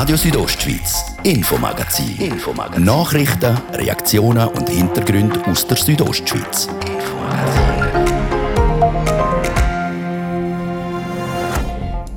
Radio 0.00 0.14
Südostschweiz, 0.14 1.04
Infomagazin. 1.24 2.16
Infomagazin. 2.20 2.84
Nachrichten, 2.84 3.58
Reaktionen 3.72 4.46
und 4.46 4.68
Hintergründe 4.68 5.44
aus 5.46 5.66
der 5.66 5.76
Südostschweiz. 5.76 6.68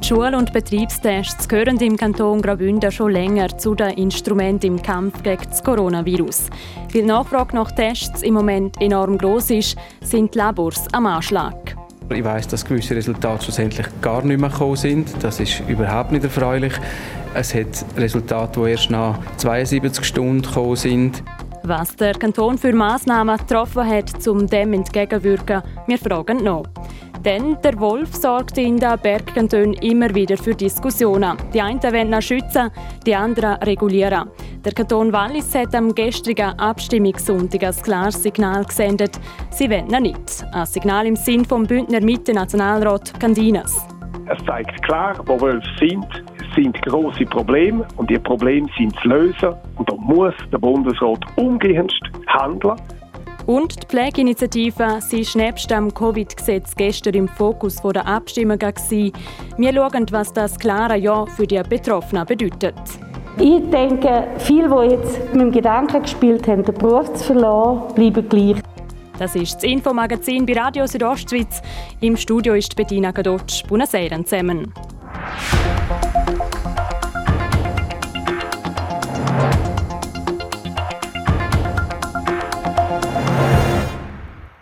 Schul- 0.03 0.35
und 0.35 0.53
Betriebstests 0.53 1.49
gehören 1.49 1.79
im 1.79 1.97
Kanton 1.97 2.43
Graubünden 2.43 2.91
schon 2.91 3.13
länger 3.13 3.57
zu 3.57 3.73
den 3.73 3.97
Instrumenten 3.97 4.75
im 4.75 4.81
Kampf 4.83 5.23
gegen 5.23 5.49
das 5.49 5.63
Coronavirus. 5.63 6.51
Weil 6.93 7.01
die 7.01 7.07
Nachfrage 7.07 7.55
nach 7.55 7.71
Tests 7.71 8.21
im 8.21 8.35
Moment 8.35 8.79
enorm 8.79 9.17
groß 9.17 9.49
ist, 9.49 9.75
sind 10.01 10.35
die 10.35 10.37
Labors 10.37 10.85
am 10.91 11.07
Anschlag. 11.07 11.75
Ich 12.13 12.23
weiß, 12.23 12.47
dass 12.49 12.65
gewisse 12.65 12.95
Resultate 12.95 13.45
schlussendlich 13.45 13.87
gar 14.01 14.21
nicht 14.23 14.39
mehr 14.39 14.49
gekommen 14.49 14.75
sind. 14.75 15.11
Das 15.23 15.39
ist 15.39 15.63
überhaupt 15.67 16.11
nicht 16.11 16.25
erfreulich. 16.25 16.73
Es 17.33 17.55
hat 17.55 17.85
Resultate, 17.95 18.59
die 18.59 18.71
erst 18.71 18.91
nach 18.91 19.17
72 19.37 20.03
Stunden 20.03 20.41
gekommen 20.41 20.75
sind. 20.75 21.23
Was 21.63 21.95
der 21.95 22.13
Kanton 22.13 22.57
für 22.57 22.73
Massnahmen 22.73 23.37
getroffen 23.37 23.87
hat, 23.87 24.27
um 24.27 24.47
dem 24.47 24.73
entgegenwirken, 24.73 25.61
wir 25.87 25.97
fragen 25.97 26.43
noch. 26.43 26.65
Denn 27.23 27.55
der 27.63 27.79
Wolf 27.79 28.15
sorgt 28.15 28.57
in 28.57 28.77
den 28.77 28.99
Bergkantonen 28.99 29.75
immer 29.75 30.13
wieder 30.13 30.35
für 30.35 30.55
Diskussionen. 30.55 31.37
Die 31.53 31.61
einen 31.61 31.81
wollen 31.81 32.11
ihn 32.11 32.21
schützen, 32.21 32.71
die 33.05 33.15
anderen 33.15 33.53
regulieren. 33.63 34.29
Der 34.65 34.73
Kanton 34.73 35.13
Wallis 35.13 35.53
hat 35.55 35.73
am 35.75 35.93
gestrigen 35.93 36.59
Abstimmungssonntag 36.59 37.63
ein 37.63 37.75
klares 37.83 38.21
Signal 38.21 38.65
gesendet. 38.65 39.19
Sie 39.51 39.69
wollen 39.69 39.93
ihn 39.93 40.01
nicht. 40.01 40.43
Ein 40.51 40.65
Signal 40.65 41.05
im 41.05 41.15
Sinn 41.15 41.45
vom 41.45 41.65
Bündner 41.65 42.01
Mitte-Nationalrat 42.01 43.17
Candinas. 43.19 43.87
Es 44.27 44.43
zeigt 44.45 44.81
klar, 44.83 45.15
wo 45.25 45.39
Wölfe 45.39 45.67
sind. 45.79 46.05
Es 46.51 46.55
sind 46.55 46.81
große 46.81 47.25
Probleme 47.27 47.87
und 47.95 48.09
die 48.09 48.19
Probleme 48.19 48.67
sind 48.77 48.93
zu 48.99 49.07
lösen. 49.07 49.53
Und 49.77 49.89
da 49.89 49.95
muss 49.95 50.33
der 50.51 50.57
Bundesrat 50.57 51.19
umgehendst 51.37 52.01
handeln. 52.27 52.75
Und 53.45 53.81
die 53.81 53.87
Pflegeinitiative 53.87 54.99
sie 54.99 55.23
war 55.23 55.43
nebst 55.43 55.71
dem 55.71 55.93
Covid-Gesetz 55.93 56.75
gestern 56.75 57.13
im 57.13 57.27
Fokus 57.29 57.77
der 57.77 58.05
Abstimmung. 58.05 58.59
Wir 58.59 59.73
schauen, 59.73 60.05
was 60.11 60.33
das 60.33 60.59
klare 60.59 60.97
Ja 60.97 61.25
für 61.25 61.47
die 61.47 61.61
Betroffenen 61.67 62.25
bedeutet. 62.25 62.75
Ich 63.37 63.61
denke, 63.69 64.27
viele, 64.39 64.67
die 64.67 64.91
jetzt 64.91 65.33
mit 65.33 65.41
dem 65.41 65.51
Gedanken 65.51 66.01
gespielt 66.01 66.47
haben, 66.47 66.63
den 66.63 66.75
Beruf 66.75 67.13
zu 67.13 67.33
verlassen, 67.33 67.95
bleiben 67.95 68.27
gleich. 68.27 68.61
Das 69.17 69.35
ist 69.35 69.55
das 69.55 69.63
Infomagazin 69.63 70.45
bei 70.45 70.53
Radio 70.53 70.85
Südostschweiz. 70.85 71.61
Im 72.01 72.17
Studio 72.17 72.55
ist 72.55 72.75
Bettina 72.75 73.11
Gadotsch. 73.11 73.63
Buonasera 73.67 74.23
zusammen. 74.25 74.73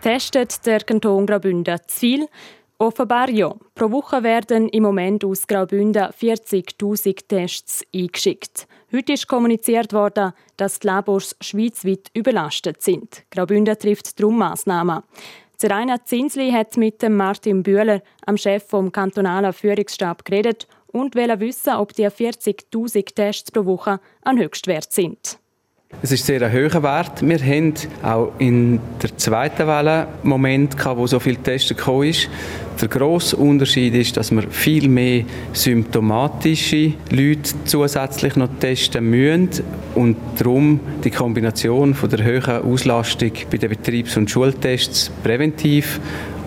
Testet 0.02 0.64
der 0.64 0.80
Kanton 0.80 1.26
Graubünden 1.26 1.78
zu 1.86 1.98
viel? 1.98 2.28
Offenbar 2.78 3.28
ja. 3.28 3.54
Pro 3.74 3.90
Woche 3.90 4.22
werden 4.22 4.70
im 4.70 4.82
Moment 4.82 5.22
aus 5.26 5.46
Graubünden 5.46 6.04
40.000 6.04 7.28
Tests 7.28 7.84
eingeschickt. 7.94 8.66
Heute 8.90 9.12
ist 9.12 9.28
kommuniziert 9.28 9.92
worden, 9.92 10.32
dass 10.56 10.78
die 10.78 10.86
Labors 10.86 11.36
schweizweit 11.42 12.08
überlastet 12.14 12.80
sind. 12.80 13.24
Graubünden 13.30 13.78
trifft 13.78 14.18
darum 14.18 14.38
Massnahmen. 14.38 15.02
Zeraina 15.58 16.02
Zinsli 16.02 16.50
hat 16.50 16.78
mit 16.78 17.02
dem 17.02 17.16
Martin 17.16 17.62
Bühler, 17.62 18.00
am 18.24 18.38
Chef 18.38 18.66
vom 18.66 18.90
kantonalen 18.90 19.52
Führungsstab, 19.52 20.24
geredet 20.24 20.66
und 20.86 21.14
will 21.14 21.38
wissen, 21.40 21.74
ob 21.74 21.92
die 21.92 22.08
40.000 22.08 23.14
Tests 23.14 23.52
pro 23.52 23.66
Woche 23.66 24.00
ein 24.22 24.38
Höchstwert 24.38 24.90
sind. 24.90 25.39
Es 26.02 26.12
ist 26.12 26.24
sehr 26.24 26.40
ein 26.40 26.50
hoher 26.50 26.82
Wert. 26.82 27.20
Wir 27.20 27.38
haben 27.38 27.74
auch 28.02 28.32
in 28.38 28.80
der 29.02 29.14
zweiten 29.18 29.66
Welle 29.66 30.06
Moment 30.22 30.78
gehabt, 30.78 30.96
wo 30.96 31.06
so 31.06 31.20
viel 31.20 31.36
Tests 31.36 31.68
gekommen 31.68 32.08
ist. 32.08 32.30
Der 32.80 32.88
grosse 32.88 33.36
Unterschied 33.36 33.94
ist, 33.94 34.16
dass 34.16 34.30
wir 34.30 34.44
viel 34.44 34.88
mehr 34.88 35.24
symptomatische 35.52 36.94
Leute 37.10 37.52
zusätzlich 37.66 38.34
noch 38.36 38.48
testen 38.58 39.10
müssen 39.10 39.50
und 39.94 40.16
darum 40.38 40.80
die 41.04 41.10
Kombination 41.10 41.92
von 41.92 42.08
der 42.08 42.24
hohen 42.24 42.72
Auslastung 42.72 43.32
bei 43.50 43.58
den 43.58 43.68
Betriebs- 43.68 44.16
und 44.16 44.30
Schultests 44.30 45.10
präventiv 45.22 46.00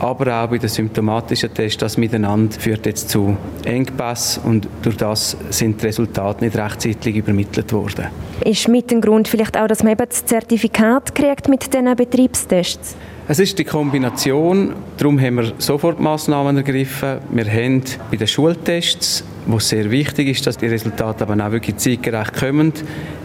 aber 0.04 0.44
auch 0.44 0.50
bei 0.50 0.58
den 0.58 0.68
symptomatischen 0.68 1.54
Tests, 1.54 1.78
das 1.78 1.98
miteinander 1.98 2.60
führt 2.60 2.86
jetzt 2.86 3.10
zu 3.10 3.38
Engpässen 3.64 4.44
und 4.44 4.68
durch 4.82 4.98
das 4.98 5.38
sind 5.50 5.82
die 5.82 5.86
Resultate 5.86 6.44
nicht 6.44 6.58
rechtzeitig 6.58 7.16
übermittelt 7.16 7.72
worden. 7.72 8.08
Ist 8.44 8.68
mit 8.68 8.92
dem 8.92 9.00
Grund 9.00 9.30
vielleicht 9.30 9.58
auch, 9.58 9.68
dass 9.68 9.82
man 9.82 9.94
eben 9.94 10.06
das 10.08 10.26
Zertifikat 10.26 11.16
kriegt 11.16 11.48
mit 11.48 11.74
diesen 11.74 11.96
Betriebstests? 11.96 12.98
Es 13.30 13.40
ist 13.40 13.58
die 13.58 13.64
Kombination, 13.64 14.74
darum 14.98 15.18
haben 15.22 15.36
wir 15.36 15.54
sofort 15.58 16.02
Massnahmen 16.02 16.58
ergriffen. 16.58 17.20
Wir 17.32 17.46
haben 17.46 17.82
bei 18.12 18.18
den 18.18 18.28
Schultests, 18.28 19.24
wo 19.46 19.56
es 19.56 19.70
sehr 19.70 19.90
wichtig 19.90 20.28
ist, 20.28 20.46
dass 20.46 20.58
die 20.58 20.68
Resultate 20.68 21.26
aber 21.26 21.42
auch 21.46 21.52
wirklich 21.54 21.78
zeitgerecht 21.78 22.34
kommen, 22.34 22.74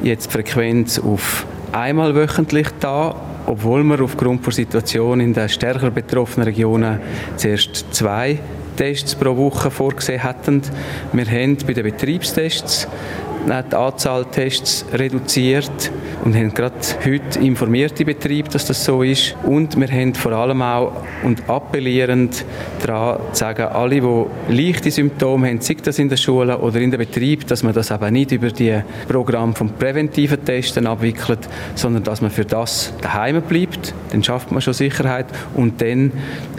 jetzt 0.05 0.29
die 0.29 0.31
Frequenz 0.31 1.01
auf 1.01 1.45
einmal 1.73 2.15
wöchentlich 2.15 2.69
da 2.79 3.17
obwohl 3.49 3.83
wir 3.83 4.01
aufgrund 4.03 4.45
der 4.45 4.53
Situation 4.53 5.21
in 5.21 5.33
den 5.33 5.49
stärker 5.49 5.91
betroffenen 5.91 6.47
Regionen 6.47 7.01
zuerst 7.37 7.87
zwei 7.93 8.39
Tests 8.77 9.15
pro 9.15 9.37
Woche 9.37 9.71
vorgesehen 9.71 10.23
hatten. 10.23 10.63
Wir 11.13 11.27
haben 11.27 11.57
bei 11.67 11.73
den 11.73 11.85
Betriebstests 11.85 12.87
die 13.47 13.77
Anzahl 13.77 14.25
Tests 14.27 14.85
reduziert 14.93 15.91
und 16.25 16.35
haben 16.35 16.53
gerade 16.53 16.75
heute 17.05 17.39
informiert 17.39 17.99
die 17.99 18.05
Betrieb, 18.05 18.49
dass 18.51 18.67
das 18.67 18.85
so 18.85 19.03
ist. 19.03 19.35
Und 19.45 19.79
wir 19.79 19.89
haben 19.89 20.15
vor 20.15 20.33
allem 20.33 20.61
auch 20.63 20.93
und 21.23 21.49
appellierend 21.49 22.45
daran 22.85 23.21
zu 23.33 23.39
sagen, 23.39 23.63
alle, 23.63 24.01
die 24.01 24.25
leichte 24.49 24.91
Symptome 24.91 25.49
haben, 25.49 25.61
sei 25.61 25.77
das 25.83 25.99
in 25.99 26.09
der 26.09 26.17
Schule 26.17 26.59
oder 26.59 26.81
in 26.81 26.91
der 26.91 26.99
Betrieb, 26.99 27.47
dass 27.47 27.63
man 27.63 27.73
das 27.73 27.91
aber 27.91 28.11
nicht 28.11 28.33
über 28.33 28.51
die 28.51 28.83
Programm 29.07 29.55
vom 29.55 29.71
präventiven 29.71 30.45
Testen 30.45 30.87
abwickelt, 30.87 31.49
sondern 31.75 32.03
dass 32.03 32.21
man 32.21 32.31
für 32.31 32.45
das 32.45 32.93
daheim 33.01 33.41
bleibt. 33.43 33.95
Dann 34.11 34.23
schafft 34.23 34.51
man 34.51 34.61
schon 34.61 34.75
Sicherheit 34.75 35.27
und 35.55 35.81
dann 35.81 36.13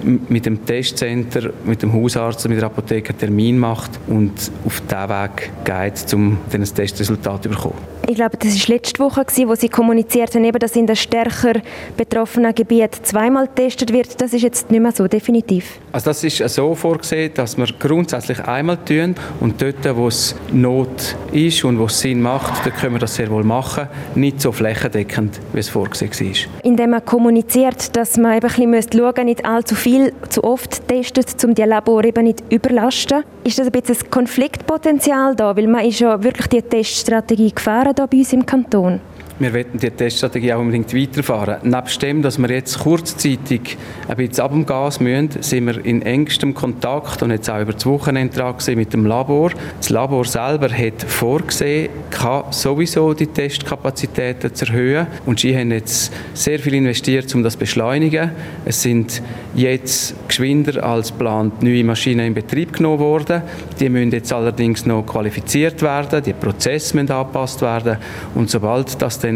mit 0.04 0.46
dem 0.46 0.66
Testcenter, 0.66 1.52
mit 1.66 1.82
dem 1.82 1.94
Hausarzt, 1.94 2.48
mit 2.48 2.58
der 2.58 2.66
Apotheke 2.66 3.14
Termin 3.14 3.58
macht 3.58 3.92
und 4.08 4.52
auf 4.66 4.82
diesen 4.82 5.10
Weg 5.10 5.52
geht, 5.66 6.14
um 6.14 6.38
den 6.52 6.66
Testresultat 6.74 7.44
zu 7.44 7.50
bekommen. 7.50 7.99
Ich 8.10 8.16
glaube, 8.16 8.38
das 8.38 8.56
war 8.68 8.76
letzte 8.76 9.04
Woche, 9.04 9.24
wo 9.46 9.54
Sie 9.54 9.70
kommuniziert 9.70 10.34
haben, 10.34 10.52
dass 10.54 10.76
in 10.76 10.88
den 10.88 10.96
stärker 10.96 11.54
betroffenen 11.96 12.56
Gebieten 12.56 13.04
zweimal 13.04 13.46
getestet 13.46 13.94
wird. 13.94 14.20
Das 14.20 14.34
ist 14.34 14.42
jetzt 14.42 14.72
nicht 14.72 14.82
mehr 14.82 14.92
so, 14.92 15.08
definitiv. 15.08 15.78
Also 15.92 16.10
das 16.10 16.24
ist 16.24 16.38
so 16.56 16.74
vorgesehen, 16.74 17.32
dass 17.36 17.56
wir 17.56 17.68
grundsätzlich 17.78 18.40
einmal 18.40 18.78
tun 18.78 19.14
und 19.42 19.62
dort, 19.62 19.96
wo 19.96 20.08
es 20.08 20.36
Not 20.52 21.16
ist 21.32 21.64
und 21.64 21.78
wo 21.78 21.86
es 21.86 22.00
Sinn 22.00 22.20
macht, 22.20 22.66
dort 22.66 22.78
können 22.78 22.96
wir 22.96 23.00
das 23.00 23.14
sehr 23.14 23.30
wohl 23.30 23.44
machen. 23.44 23.88
Nicht 24.16 24.42
so 24.42 24.52
flächendeckend, 24.52 25.40
wie 25.54 25.60
es 25.60 25.70
vorgesehen 25.70 26.12
war. 26.12 26.64
Indem 26.64 26.90
man 26.90 27.06
kommuniziert, 27.06 27.96
dass 27.96 28.18
man 28.18 28.38
eben 28.38 28.50
ein 28.50 28.72
bisschen 28.72 29.00
schauen 29.00 29.26
nicht 29.26 29.46
allzu 29.46 29.76
viel, 29.76 30.14
zu 30.30 30.44
oft 30.44 30.88
testet, 30.88 31.44
um 31.44 31.54
die 31.54 31.62
Labore 31.62 32.08
eben 32.08 32.24
nicht 32.24 32.42
überlasten. 32.50 33.24
Ist 33.44 33.60
das 33.60 33.68
ein 33.68 33.72
bisschen 33.72 33.98
ein 34.04 34.10
Konfliktpotenzial 34.10 35.36
da? 35.36 35.56
Weil 35.56 35.68
man 35.68 35.86
ist 35.86 36.00
ja 36.00 36.24
wirklich 36.24 36.48
die 36.48 36.62
Teststrategie 36.64 37.52
gefahren 37.54 37.99
da 38.00 38.06
bei 38.06 38.20
uns 38.20 38.32
im 38.32 38.46
Kanton 38.46 39.02
wir 39.40 39.54
wollen 39.54 39.78
die 39.82 39.90
Teststrategie 39.90 40.54
auch 40.54 40.60
unbedingt 40.60 40.94
weiterfahren. 40.94 41.58
Nebst 41.64 42.02
dem, 42.02 42.22
dass 42.22 42.38
wir 42.38 42.50
jetzt 42.50 42.80
kurzzeitig 42.80 43.78
ein 44.08 44.18
bisschen 44.18 44.44
ab 44.44 44.52
dem 44.52 44.66
Gas 44.66 45.00
müssen, 45.00 45.42
sind 45.42 45.66
wir 45.66 45.86
in 45.86 46.02
engstem 46.02 46.54
Kontakt 46.54 47.24
und 47.24 47.32
jetzt 47.32 47.50
auch 47.50 47.62
über 47.62 47.72
das 47.72 47.86
Wochenende 47.86 48.56
mit 48.76 48.94
dem 48.94 49.06
Labor. 49.06 49.52
Das 49.78 49.90
Labor 49.90 50.26
selber 50.26 50.70
hat 50.70 51.04
vorgesehen, 51.08 51.90
kann 52.10 52.52
sowieso 52.52 53.14
die 53.14 53.28
Testkapazitäten 53.28 54.54
zu 54.54 54.66
erhöhen 54.66 55.08
und 55.26 55.40
sie 55.40 55.56
haben 55.58 55.72
jetzt 55.72 56.12
sehr 56.34 56.60
viel 56.60 56.74
investiert, 56.74 57.34
um 57.34 57.42
das 57.42 57.54
zu 57.54 57.60
beschleunigen. 57.60 58.32
Es 58.66 58.82
sind 58.82 59.22
jetzt 59.56 60.16
geschwinder 60.28 60.84
als 60.84 61.12
geplant 61.12 61.64
neue 61.64 61.84
Maschinen 61.84 62.28
in 62.28 62.34
Betrieb 62.34 62.74
genommen 62.74 63.00
worden. 63.00 63.42
Die 63.80 63.90
müssen 63.90 64.12
jetzt 64.12 64.34
allerdings 64.34 64.86
noch 64.86 65.06
qualifiziert 65.06 65.82
werden, 65.82 66.24
die 66.24 66.34
Prozesse 66.34 66.98
müssen 66.98 67.12
angepasst 67.12 67.62
werden 67.62 67.98
und 68.36 68.50
sobald 68.50 69.02
das 69.02 69.20
dann 69.20 69.29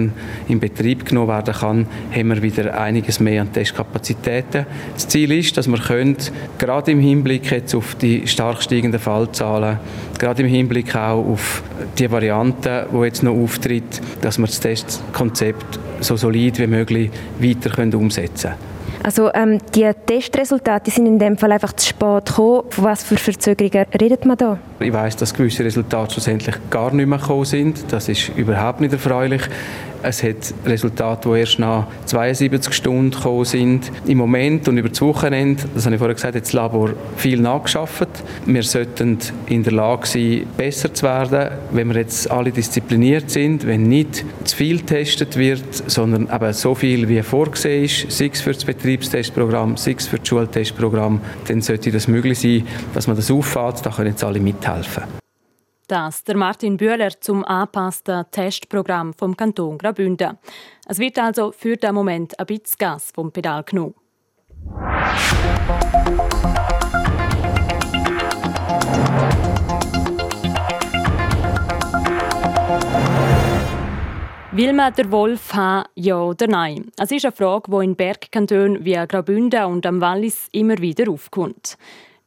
in 0.47 0.59
Betrieb 0.59 1.05
genommen 1.05 1.29
werden 1.29 1.53
kann, 1.53 1.87
haben 2.15 2.29
wir 2.29 2.41
wieder 2.41 2.79
einiges 2.79 3.19
mehr 3.19 3.41
an 3.41 3.53
Testkapazitäten. 3.53 4.65
Das 4.93 5.07
Ziel 5.07 5.31
ist, 5.31 5.57
dass 5.57 5.67
wir 5.67 5.77
können, 5.77 6.17
gerade 6.57 6.91
im 6.91 6.99
Hinblick 6.99 7.51
jetzt 7.51 7.75
auf 7.75 7.95
die 7.95 8.27
stark 8.27 8.61
steigenden 8.61 8.99
Fallzahlen, 8.99 9.79
gerade 10.19 10.43
im 10.43 10.49
Hinblick 10.49 10.95
auch 10.95 11.25
auf 11.25 11.63
die 11.97 12.09
Variante, 12.09 12.87
die 12.91 12.97
jetzt 13.05 13.23
noch 13.23 13.33
auftritt, 13.33 14.01
dass 14.21 14.37
wir 14.37 14.47
das 14.47 14.59
Testkonzept 14.59 15.79
so 15.99 16.15
solid 16.15 16.59
wie 16.59 16.67
möglich 16.67 17.11
weiter 17.39 17.69
können 17.69 17.93
umsetzen 17.93 18.51
können. 18.51 18.72
Also 19.03 19.29
ähm, 19.33 19.59
die 19.75 19.91
Testresultate 20.05 20.89
sind 20.89 21.05
in 21.05 21.19
dem 21.19 21.37
Fall 21.37 21.51
einfach 21.51 21.73
zu 21.73 21.89
spät 21.89 22.25
gekommen. 22.25 22.63
Von 22.69 22.83
was 22.85 23.03
für 23.03 23.17
Verzögerungen 23.17 23.85
redet 23.99 24.25
man 24.25 24.37
da? 24.37 24.57
Ich 24.79 24.93
weiß, 24.93 25.17
dass 25.17 25.33
gewisse 25.33 25.65
Resultate 25.65 26.13
schlussendlich 26.13 26.55
gar 26.69 26.93
nicht 26.93 27.05
mehr 27.05 27.19
gekommen 27.19 27.43
sind. 27.43 27.91
Das 27.91 28.07
ist 28.07 28.29
überhaupt 28.29 28.79
nicht 28.79 28.93
erfreulich. 28.93 29.41
Es 30.05 30.21
hat 30.21 30.53
Resultate, 30.65 31.29
die 31.29 31.39
erst 31.39 31.59
nach 31.59 31.87
72 32.07 32.73
Stunden 32.73 33.11
gekommen 33.11 33.45
sind. 33.45 33.89
Im 34.05 34.17
Moment 34.17 34.67
und 34.67 34.77
über 34.77 34.89
das 34.89 35.01
Wochenende, 35.01 35.63
das 35.73 35.85
habe 35.85 35.95
ich 35.95 35.99
vorher 35.99 36.15
gesagt, 36.15 36.35
hat 36.35 36.43
das 36.43 36.51
Labor 36.51 36.89
viel 37.15 37.39
nachgeschafft. 37.39 38.09
Wir 38.45 38.63
sollten 38.63 39.17
in 39.47 39.63
der 39.63 39.71
Lage 39.71 40.05
sein, 40.05 40.45
besser 40.57 40.93
zu 40.93 41.05
werden, 41.05 41.57
wenn 41.71 41.87
wir 41.87 42.01
jetzt 42.01 42.29
alle 42.29 42.51
diszipliniert 42.51 43.29
sind, 43.29 43.65
wenn 43.65 43.83
nicht 43.83 44.25
zu 44.43 44.57
viel 44.57 44.79
getestet 44.79 45.37
wird, 45.37 45.63
sondern 45.87 46.27
eben 46.33 46.51
so 46.51 46.75
viel 46.75 47.07
wie 47.07 47.21
vorgesehen 47.21 47.85
ist, 47.85 48.11
sei 48.11 48.29
es 48.33 48.41
für 48.41 48.51
das 48.51 48.65
Betriebstestprogramm, 48.97 49.75
sei 49.77 49.95
es 49.97 50.07
für 50.07 50.19
das 50.19 50.27
Schultestprogramm, 50.27 51.21
dann 51.47 51.61
sollte 51.61 51.91
das 51.91 52.07
möglich 52.07 52.39
sein, 52.39 52.67
dass 52.93 53.07
man 53.07 53.15
das 53.15 53.31
auffährt. 53.31 53.85
Da 53.85 53.89
können 53.89 54.09
jetzt 54.09 54.23
alle 54.23 54.39
mithelfen. 54.39 55.03
Das 55.87 56.23
der 56.23 56.37
Martin 56.37 56.77
Bühler 56.77 57.09
zum 57.19 57.43
angepassten 57.43 58.25
Testprogramm 58.31 59.13
vom 59.13 59.35
Kanton 59.35 59.77
Graubünden. 59.77 60.37
Es 60.87 60.99
wird 60.99 61.19
also 61.19 61.51
für 61.51 61.75
den 61.75 61.95
Moment 61.95 62.39
ein 62.39 62.45
bisschen 62.45 62.77
Gas 62.77 63.11
vom 63.13 63.31
Pedal 63.31 63.63
genommen. 63.63 63.95
Will 74.55 74.73
man 74.73 74.93
den 74.93 75.11
Wolf 75.11 75.55
haben, 75.55 75.89
ja 75.95 76.21
oder 76.21 76.45
nein? 76.45 76.91
Es 76.99 77.09
ist 77.09 77.25
eine 77.25 77.31
Frage, 77.31 77.71
die 77.71 77.85
in 77.85 77.95
Bergkantonen 77.95 78.85
wie 78.85 78.93
Graubünden 79.07 79.65
und 79.65 79.83
am 79.87 79.99
Wallis 79.99 80.47
immer 80.51 80.77
wieder 80.77 81.09
aufkommt. 81.09 81.75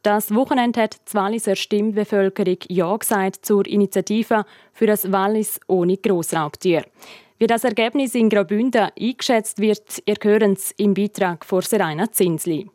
Das 0.03 0.35
Wochenende 0.35 0.81
hat 0.81 0.97
die 1.09 1.13
Walliser 1.13 1.55
Stimmbevölkerung 1.55 2.57
Ja 2.67 2.97
gesagt 2.97 3.45
zur 3.45 3.65
Initiative 3.65 4.43
für 4.73 4.87
das 4.87 5.09
Wallis 5.09 5.57
ohne 5.67 5.95
Grossraubtier. 5.95 6.83
Wie 7.39 7.47
das 7.47 7.63
Ergebnis 7.63 8.13
in 8.13 8.27
Graubünden 8.27 8.89
eingeschätzt 8.99 9.59
wird, 9.59 10.03
ihr 10.05 10.41
es 10.51 10.71
im 10.71 10.95
Beitrag 10.95 11.45
von 11.45 11.61
Serena 11.61 12.11
Zinsli. 12.11 12.69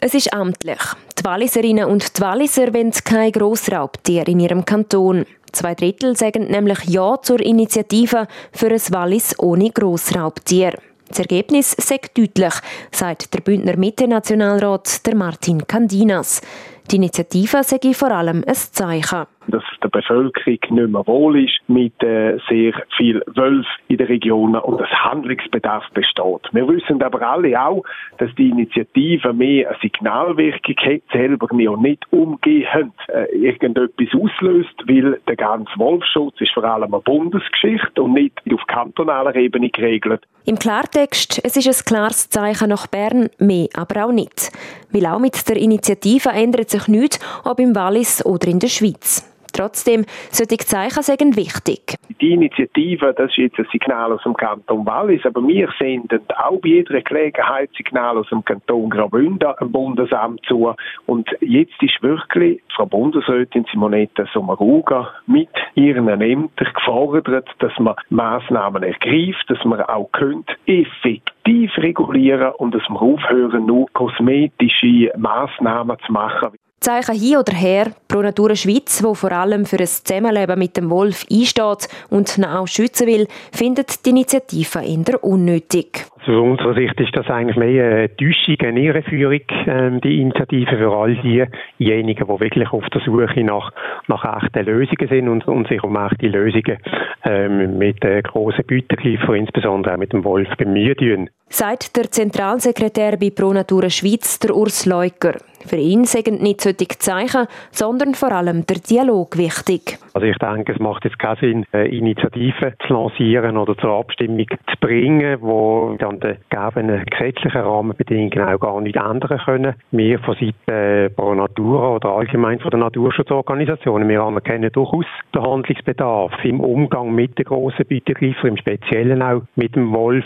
Es 0.00 0.14
ist 0.14 0.32
amtlich. 0.32 0.80
Die 1.18 1.24
Walliserinnen 1.24 1.84
und 1.84 2.16
die 2.16 2.22
Walliser 2.22 2.72
wollen 2.72 2.92
kein 2.92 3.32
Grossraubtier 3.32 4.26
in 4.28 4.40
ihrem 4.40 4.64
Kanton. 4.64 5.26
Zwei 5.52 5.74
Drittel 5.74 6.16
sagen 6.16 6.46
nämlich 6.48 6.84
Ja 6.84 7.20
zur 7.22 7.40
Initiative 7.40 8.26
für 8.52 8.70
ein 8.70 8.80
Wallis 8.90 9.38
ohne 9.38 9.70
Grossraubtier. 9.70 10.74
Das 11.08 11.20
Ergebnis 11.20 11.74
sagt 11.78 12.18
deutlich, 12.18 12.54
sagt 12.92 13.32
der 13.32 13.40
Bündner 13.40 13.76
Mitte-Nationalrat 13.76 15.00
Martin 15.14 15.66
Candinas. 15.66 16.42
Die 16.90 16.96
Initiative 16.96 17.62
sei 17.64 17.94
vor 17.94 18.10
allem 18.10 18.44
ein 18.46 18.54
Zeichen 18.54 19.26
dass 19.50 19.62
es 19.72 19.80
der 19.80 19.88
Bevölkerung 19.88 20.58
nicht 20.70 20.70
mehr 20.70 21.06
wohl 21.06 21.44
ist 21.44 21.58
mit 21.68 22.02
äh, 22.02 22.38
sehr 22.48 22.72
viel 22.96 23.22
Wölfen 23.26 23.66
in 23.88 23.98
den 23.98 24.06
Regionen 24.06 24.60
und 24.60 24.80
dass 24.80 24.90
Handlungsbedarf 24.90 25.84
besteht. 25.94 26.48
Wir 26.52 26.68
wissen 26.68 27.02
aber 27.02 27.22
alle 27.22 27.60
auch, 27.60 27.84
dass 28.18 28.34
die 28.36 28.50
Initiative 28.50 29.32
mehr 29.32 29.68
eine 29.68 29.78
Signalwirkung 29.80 30.76
hat, 30.76 31.02
selber 31.12 31.48
nicht 31.54 32.04
umgehend 32.10 32.94
äh, 33.08 33.24
irgendetwas 33.36 34.08
auslöst, 34.14 34.74
weil 34.86 35.20
der 35.26 35.36
ganze 35.36 35.72
Wolfschutz 35.76 36.40
ist 36.40 36.52
vor 36.52 36.64
allem 36.64 36.92
eine 36.94 37.02
Bundesgeschichte 37.02 38.02
und 38.02 38.14
nicht 38.14 38.40
auf 38.52 38.66
kantonaler 38.66 39.34
Ebene 39.34 39.70
geregelt. 39.70 40.22
Im 40.44 40.58
Klartext, 40.58 41.40
es 41.44 41.56
ist 41.56 41.66
ein 41.66 41.84
klares 41.84 42.30
Zeichen 42.30 42.70
nach 42.70 42.86
Bern, 42.86 43.28
mehr 43.38 43.68
aber 43.74 44.06
auch 44.06 44.12
nicht. 44.12 44.50
Weil 44.90 45.06
auch 45.06 45.18
mit 45.18 45.48
der 45.48 45.56
Initiative 45.56 46.30
ändert 46.30 46.70
sich 46.70 46.88
nichts, 46.88 47.20
ob 47.44 47.60
im 47.60 47.74
Wallis 47.74 48.24
oder 48.24 48.48
in 48.48 48.58
der 48.58 48.68
Schweiz. 48.68 49.28
Trotzdem, 49.58 50.04
solche 50.30 50.58
Zeichen 50.58 51.02
sind 51.02 51.36
wichtig. 51.36 51.96
Die 52.20 52.32
Initiative, 52.32 53.12
das 53.12 53.28
ist 53.30 53.38
jetzt 53.38 53.58
ein 53.58 53.66
Signal 53.72 54.12
aus 54.12 54.22
dem 54.22 54.34
Kanton 54.34 54.86
Wallis, 54.86 55.26
aber 55.26 55.44
wir 55.48 55.68
senden 55.80 56.20
auch 56.36 56.60
bei 56.60 56.68
jeder 56.68 57.00
Gelegenheit 57.00 57.68
Signal 57.76 58.18
aus 58.18 58.28
dem 58.28 58.44
Kanton 58.44 58.88
Graubünden 58.88 59.52
am 59.58 59.72
Bundesamt 59.72 60.46
zu. 60.46 60.72
Und 61.06 61.28
jetzt 61.40 61.82
ist 61.82 62.00
wirklich 62.02 62.62
Frau 62.76 62.86
Bundesrätin 62.86 63.66
Simonetta 63.72 64.26
Sommaruga 64.32 65.12
mit 65.26 65.48
ihren 65.74 66.06
Ämtern 66.08 66.72
gefordert, 66.74 67.48
dass 67.58 67.76
man 67.80 67.96
Maßnahmen 68.10 68.84
ergreift, 68.84 69.44
dass 69.48 69.64
man 69.64 69.80
auch 69.80 70.08
könnt 70.12 70.48
effektiv 70.66 71.72
regulieren 71.78 72.52
und 72.58 72.76
dass 72.76 72.88
man 72.88 72.98
aufhören, 72.98 73.66
nur 73.66 73.86
kosmetische 73.92 75.10
Maßnahmen 75.16 75.96
zu 76.06 76.12
machen. 76.12 76.50
Zeichen 76.80 77.18
hin 77.18 77.36
oder 77.36 77.52
her, 77.52 77.86
Pro 78.06 78.22
Natura 78.22 78.54
Schweiz, 78.54 79.02
wo 79.02 79.14
vor 79.14 79.32
allem 79.32 79.66
für 79.66 79.78
ein 79.78 79.86
Zusammenleben 79.86 80.58
mit 80.58 80.76
dem 80.76 80.90
Wolf 80.90 81.26
einsteht 81.30 81.88
und 82.08 82.38
ihn 82.38 82.44
auch 82.44 82.68
schützen 82.68 83.06
will, 83.06 83.26
findet 83.52 84.06
die 84.06 84.10
Initiative 84.10 84.78
in 84.84 85.04
der 85.04 85.22
unnötig. 85.24 86.06
Also 86.20 86.40
aus 86.40 86.50
unserer 86.50 86.74
Sicht 86.74 87.00
ist 87.00 87.16
das 87.16 87.26
eigentlich 87.28 87.56
mehr 87.56 87.84
eine 87.84 88.16
Täuschung, 88.16 88.56
eine 88.60 88.80
Irreführung, 88.80 89.40
ähm, 89.66 90.00
die 90.02 90.20
Initiative 90.20 90.76
für 90.76 90.92
all 90.92 91.16
diejenigen, 91.16 92.26
die 92.26 92.40
wirklich 92.40 92.70
auf 92.70 92.84
der 92.90 93.00
Suche 93.00 93.44
nach, 93.44 93.72
nach 94.06 94.42
echten 94.42 94.66
Lösungen 94.66 95.08
sind 95.08 95.28
und, 95.28 95.48
und 95.48 95.68
sich 95.68 95.82
um 95.82 95.96
echte 95.96 96.28
Lösungen 96.28 96.78
ähm, 97.24 97.78
mit 97.78 98.04
äh, 98.04 98.22
grossen 98.22 98.66
Gütergriffen, 98.66 99.34
insbesondere 99.34 99.94
auch 99.94 99.98
mit 99.98 100.12
dem 100.12 100.24
Wolf, 100.24 100.48
bemühen. 100.58 101.30
Sagt 101.48 101.96
der 101.96 102.10
Zentralsekretär 102.10 103.16
bei 103.16 103.30
Pro 103.30 103.52
Natura 103.52 103.88
Schweiz, 103.88 104.38
der 104.38 104.54
Urs 104.54 104.84
Leuker. 104.86 105.34
Für 105.66 105.76
ihn 105.76 106.04
sind 106.04 106.42
nicht 106.42 106.60
solche 106.60 106.88
Zeichen, 106.98 107.46
sondern 107.70 108.14
vor 108.14 108.32
allem 108.32 108.66
der 108.66 108.76
Dialog 108.78 109.36
wichtig. 109.36 109.98
Also 110.14 110.26
ich 110.26 110.36
denke, 110.38 110.72
es 110.72 110.78
macht 110.78 111.04
jetzt 111.04 111.18
keinen 111.18 111.36
Sinn, 111.36 111.64
Initiativen 111.72 112.74
zu 112.86 112.92
lancieren 112.92 113.56
oder 113.56 113.76
zur 113.76 113.98
Abstimmung 113.98 114.46
zu 114.48 114.76
bringen, 114.80 115.38
wo 115.40 115.96
dann 115.98 116.20
die 116.20 116.34
gegebenen 116.50 117.04
gesetzlichen 117.04 117.60
Rahmenbedingungen 117.60 118.48
auch 118.48 118.58
gar 118.58 118.80
nicht 118.80 118.96
ändern 118.96 119.40
können. 119.44 119.74
Wir 119.90 120.18
von 120.20 120.36
Seiten 120.36 121.14
Pro 121.14 121.34
Natura 121.34 121.96
oder 121.96 122.10
allgemein 122.10 122.60
von 122.60 122.70
den 122.70 122.80
Naturschutzorganisationen, 122.80 124.08
wir 124.08 124.22
anerkennen 124.22 124.70
durchaus 124.72 125.06
den 125.34 125.42
Handlungsbedarf 125.42 126.32
im 126.44 126.60
Umgang 126.60 127.14
mit 127.14 127.38
den 127.38 127.44
grossen 127.44 127.86
Bietergreifern, 127.86 128.50
im 128.50 128.56
Speziellen 128.56 129.22
auch 129.22 129.42
mit 129.56 129.76
dem 129.76 129.92
Wolf. 129.92 130.24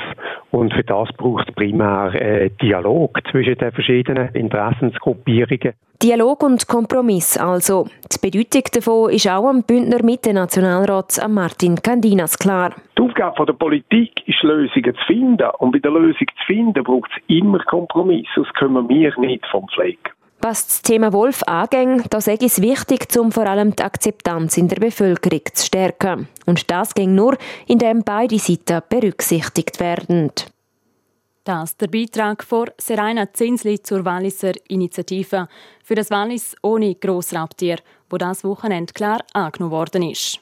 Und 0.51 0.73
für 0.75 0.85
das 0.85 1.09
braucht 1.17 1.49
es 1.49 1.55
primär 1.55 2.15
äh, 2.15 2.51
Dialog 2.61 3.19
zwischen 3.31 3.57
den 3.57 3.73
verschiedenen 3.73 4.29
Interessensgruppierungen. 5.27 5.75
Dialog 6.03 6.43
und 6.43 6.67
Kompromiss 6.67 7.37
also. 7.39 7.87
Die 8.13 8.19
Bedeutung 8.19 8.65
davon 8.73 9.11
ist 9.11 9.29
auch 9.29 9.49
am 9.49 9.63
Bündner 9.63 10.03
Mitte-Nationalrat 10.03 11.21
Martin 11.29 11.77
Candinas 11.77 12.37
klar. 12.37 12.75
Die 12.99 13.03
Aufgabe 13.03 13.47
der 13.47 13.53
Politik 13.53 14.11
ist, 14.27 14.43
Lösungen 14.43 14.95
zu 14.97 15.05
finden. 15.07 15.49
Und 15.59 15.73
bei 15.73 15.79
der 15.79 15.93
Lösung 15.93 16.27
zu 16.27 16.45
finden 16.47 16.83
braucht 16.83 17.11
es 17.15 17.23
immer 17.29 17.61
Kompromiss. 17.61 18.27
Sonst 18.35 18.53
kommen 18.57 18.89
wir 18.89 19.17
nicht 19.19 19.47
vom 19.47 19.69
Fleck. 19.69 20.13
Was 20.41 20.67
das 20.67 20.83
Thema 20.83 21.13
Wolf 21.13 21.45
angeht, 21.45 22.07
da 22.11 22.21
sage 22.21 22.47
ich 22.47 22.47
es 22.47 22.63
wichtig, 22.63 23.07
um 23.17 23.31
vor 23.31 23.47
allem 23.47 23.77
die 23.77 23.85
Akzeptanz 23.85 24.57
in 24.57 24.67
der 24.67 24.81
Bevölkerung 24.81 25.43
zu 25.53 25.67
stärken. 25.67 26.27
Und 26.47 26.69
das 26.69 26.95
ging 26.95 27.15
nur, 27.15 27.37
indem 27.69 28.03
beide 28.03 28.41
Seiten 28.41 28.83
berücksichtigt 28.89 29.79
werden. 29.79 30.33
Das 31.45 31.77
der 31.77 31.89
Beitrag 31.89 32.45
von 32.45 32.71
Serena 32.79 33.33
Zinsli 33.33 33.83
zur 33.83 34.05
Walliser 34.05 34.53
Initiative 34.69 35.49
für 35.83 35.97
das 35.97 36.09
Wallis 36.13 36.55
ohne 36.63 36.95
Grossraubtier, 36.95 37.79
wo 38.09 38.17
das 38.17 38.45
Wochenende 38.45 38.93
klar 38.93 39.25
angenommen 39.33 39.73
worden 39.73 40.05
ist. 40.05 40.41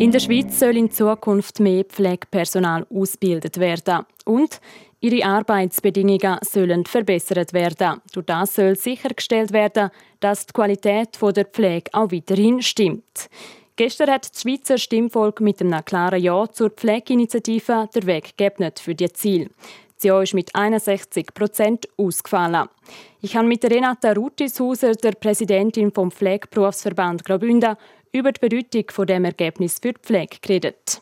In 0.00 0.10
der 0.10 0.18
Schweiz 0.18 0.58
soll 0.58 0.76
in 0.76 0.90
Zukunft 0.90 1.60
mehr 1.60 1.84
Pflegepersonal 1.84 2.84
ausgebildet 2.92 3.60
werden 3.60 4.06
und 4.24 4.60
Ihre 5.02 5.24
Arbeitsbedingungen 5.24 6.38
sollen 6.42 6.84
verbessert 6.84 7.54
werden. 7.54 8.02
Durch 8.12 8.26
das 8.26 8.54
soll 8.54 8.76
sichergestellt 8.76 9.50
werden, 9.50 9.90
dass 10.20 10.44
die 10.44 10.52
Qualität 10.52 11.18
der 11.20 11.46
Pflege 11.46 11.90
auch 11.94 12.12
weiterhin 12.12 12.60
stimmt. 12.60 13.30
Gestern 13.76 14.10
hat 14.10 14.30
das 14.30 14.42
Schweizer 14.42 14.76
Stimmvolk 14.76 15.40
mit 15.40 15.62
einem 15.62 15.82
klaren 15.86 16.22
Ja 16.22 16.46
zur 16.52 16.68
Pflegeinitiative 16.68 17.88
der 17.94 18.06
Weg 18.06 18.36
geebnet 18.36 18.78
für 18.78 18.94
die 18.94 19.10
Ziel. 19.10 19.48
Das 19.96 20.04
Ja 20.04 20.20
ist 20.20 20.34
mit 20.34 20.54
61 20.54 21.32
Prozent 21.32 21.88
ausgefallen. 21.96 22.68
Ich 23.22 23.36
habe 23.36 23.48
mit 23.48 23.64
Renata 23.64 24.12
Rutishauser, 24.12 24.92
der 24.92 25.12
Präsidentin 25.12 25.92
vom 25.92 26.10
Pflegeberufsverband 26.10 27.24
Graubünden, 27.24 27.76
über 28.12 28.32
die 28.32 28.40
Bedeutung 28.40 28.84
von 28.90 29.06
dem 29.06 29.24
Ergebnis 29.24 29.78
für 29.80 29.94
die 29.94 30.00
Pflege 30.02 30.36
geredet. 30.42 31.00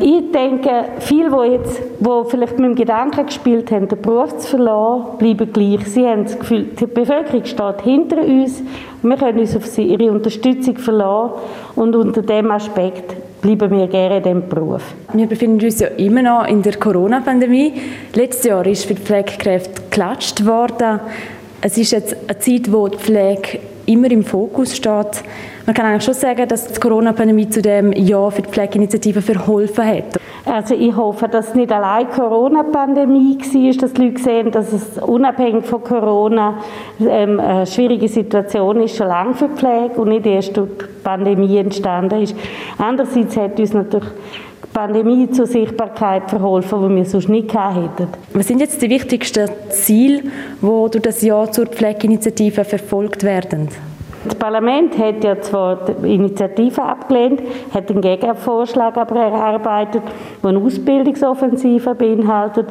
Ich 0.00 0.30
denke, 0.30 0.70
viele, 1.00 1.28
die 1.28 1.52
jetzt, 1.54 1.80
die 1.98 2.30
vielleicht 2.30 2.56
mit 2.56 2.68
dem 2.68 2.74
Gedanken 2.76 3.26
gespielt 3.26 3.72
haben, 3.72 3.88
den 3.88 4.00
Beruf 4.00 4.38
zu 4.38 4.50
verlassen, 4.50 5.18
bleiben 5.18 5.52
gleich. 5.52 5.88
Sie 5.88 6.06
haben 6.06 6.22
das 6.22 6.38
Gefühl, 6.38 6.66
die 6.78 6.86
Bevölkerung 6.86 7.44
steht 7.44 7.82
hinter 7.82 8.18
uns. 8.18 8.62
Wir 9.02 9.16
können 9.16 9.40
uns 9.40 9.56
auf 9.56 9.66
sie, 9.66 9.82
ihre 9.82 10.12
Unterstützung 10.12 10.76
verlassen. 10.76 11.32
Und 11.74 11.96
unter 11.96 12.22
dem 12.22 12.48
Aspekt 12.52 13.16
bleiben 13.42 13.72
wir 13.72 13.88
gerne 13.88 14.18
in 14.18 14.22
diesem 14.22 14.48
Beruf. 14.48 14.82
Wir 15.14 15.26
befinden 15.26 15.64
uns 15.64 15.80
ja 15.80 15.88
immer 15.88 16.22
noch 16.22 16.46
in 16.46 16.62
der 16.62 16.76
Corona-Pandemie. 16.76 17.72
Letztes 18.14 18.44
Jahr 18.44 18.64
ist 18.66 18.84
für 18.84 18.94
die 18.94 19.02
Pflegekräfte 19.02 19.82
geklatscht 19.82 20.46
worden. 20.46 21.00
Es 21.60 21.76
ist 21.76 21.90
jetzt 21.90 22.16
eine 22.28 22.38
Zeit, 22.38 22.72
wo 22.72 22.86
die 22.86 22.98
Pflege 22.98 23.58
immer 23.88 24.10
im 24.10 24.22
Fokus 24.22 24.76
steht. 24.76 25.24
Man 25.66 25.74
kann 25.74 25.86
eigentlich 25.86 26.04
schon 26.04 26.14
sagen, 26.14 26.46
dass 26.48 26.72
die 26.72 26.80
Corona-Pandemie 26.80 27.48
zu 27.48 27.60
dem 27.60 27.92
Jahr 27.92 28.30
für 28.30 28.42
die 28.42 28.48
Pflegeinitiative 28.48 29.20
verholfen 29.20 29.84
hat. 29.84 30.18
Also 30.44 30.74
ich 30.74 30.96
hoffe, 30.96 31.28
dass 31.28 31.48
es 31.48 31.54
nicht 31.54 31.70
allein 31.70 32.08
Corona-Pandemie 32.08 33.38
war, 33.38 33.72
dass 33.80 33.92
die 33.92 34.02
Leute 34.02 34.22
sehen, 34.22 34.50
dass 34.50 34.72
es 34.72 34.98
unabhängig 34.98 35.66
von 35.66 35.82
Corona 35.82 36.58
ähm, 37.00 37.38
eine 37.38 37.66
schwierige 37.66 38.08
Situation 38.08 38.80
ist, 38.80 38.96
schon 38.96 39.08
lange 39.08 39.34
für 39.34 39.48
die 39.48 39.56
Pflege 39.56 40.00
und 40.00 40.08
nicht 40.08 40.26
erst 40.26 40.56
durch 40.56 40.70
die 40.78 41.02
Pandemie 41.04 41.58
entstanden 41.58 42.22
ist. 42.22 42.34
Andererseits 42.78 43.36
hat 43.36 43.60
uns 43.60 43.74
natürlich 43.74 44.08
Pandemie 44.72 45.30
zur 45.30 45.46
Sichtbarkeit 45.46 46.28
verholfen, 46.28 46.88
die 46.88 46.96
wir 46.96 47.04
sonst 47.04 47.28
nicht 47.28 47.52
hätten. 47.52 48.08
Was 48.32 48.46
sind 48.46 48.60
jetzt 48.60 48.80
die 48.82 48.90
wichtigsten 48.90 49.48
Ziele, 49.70 50.22
die 50.60 50.90
durch 50.90 51.02
das 51.02 51.22
Jahr 51.22 51.50
zur 51.50 51.66
Pflegeinitiative 51.66 52.64
verfolgt 52.64 53.24
werden? 53.24 53.68
Das 54.24 54.34
Parlament 54.34 54.98
hat 54.98 55.22
ja 55.22 55.40
zwar 55.40 55.76
die 55.86 56.14
Initiative 56.14 56.82
abgelehnt, 56.82 57.40
hat 57.72 57.90
einen 57.90 58.00
Gegenvorschlag 58.00 58.96
aber 58.96 59.16
erarbeitet, 59.16 60.02
der 60.42 60.50
eine 60.50 60.58
Ausbildungsoffensive 60.58 61.94
beinhaltet 61.94 62.66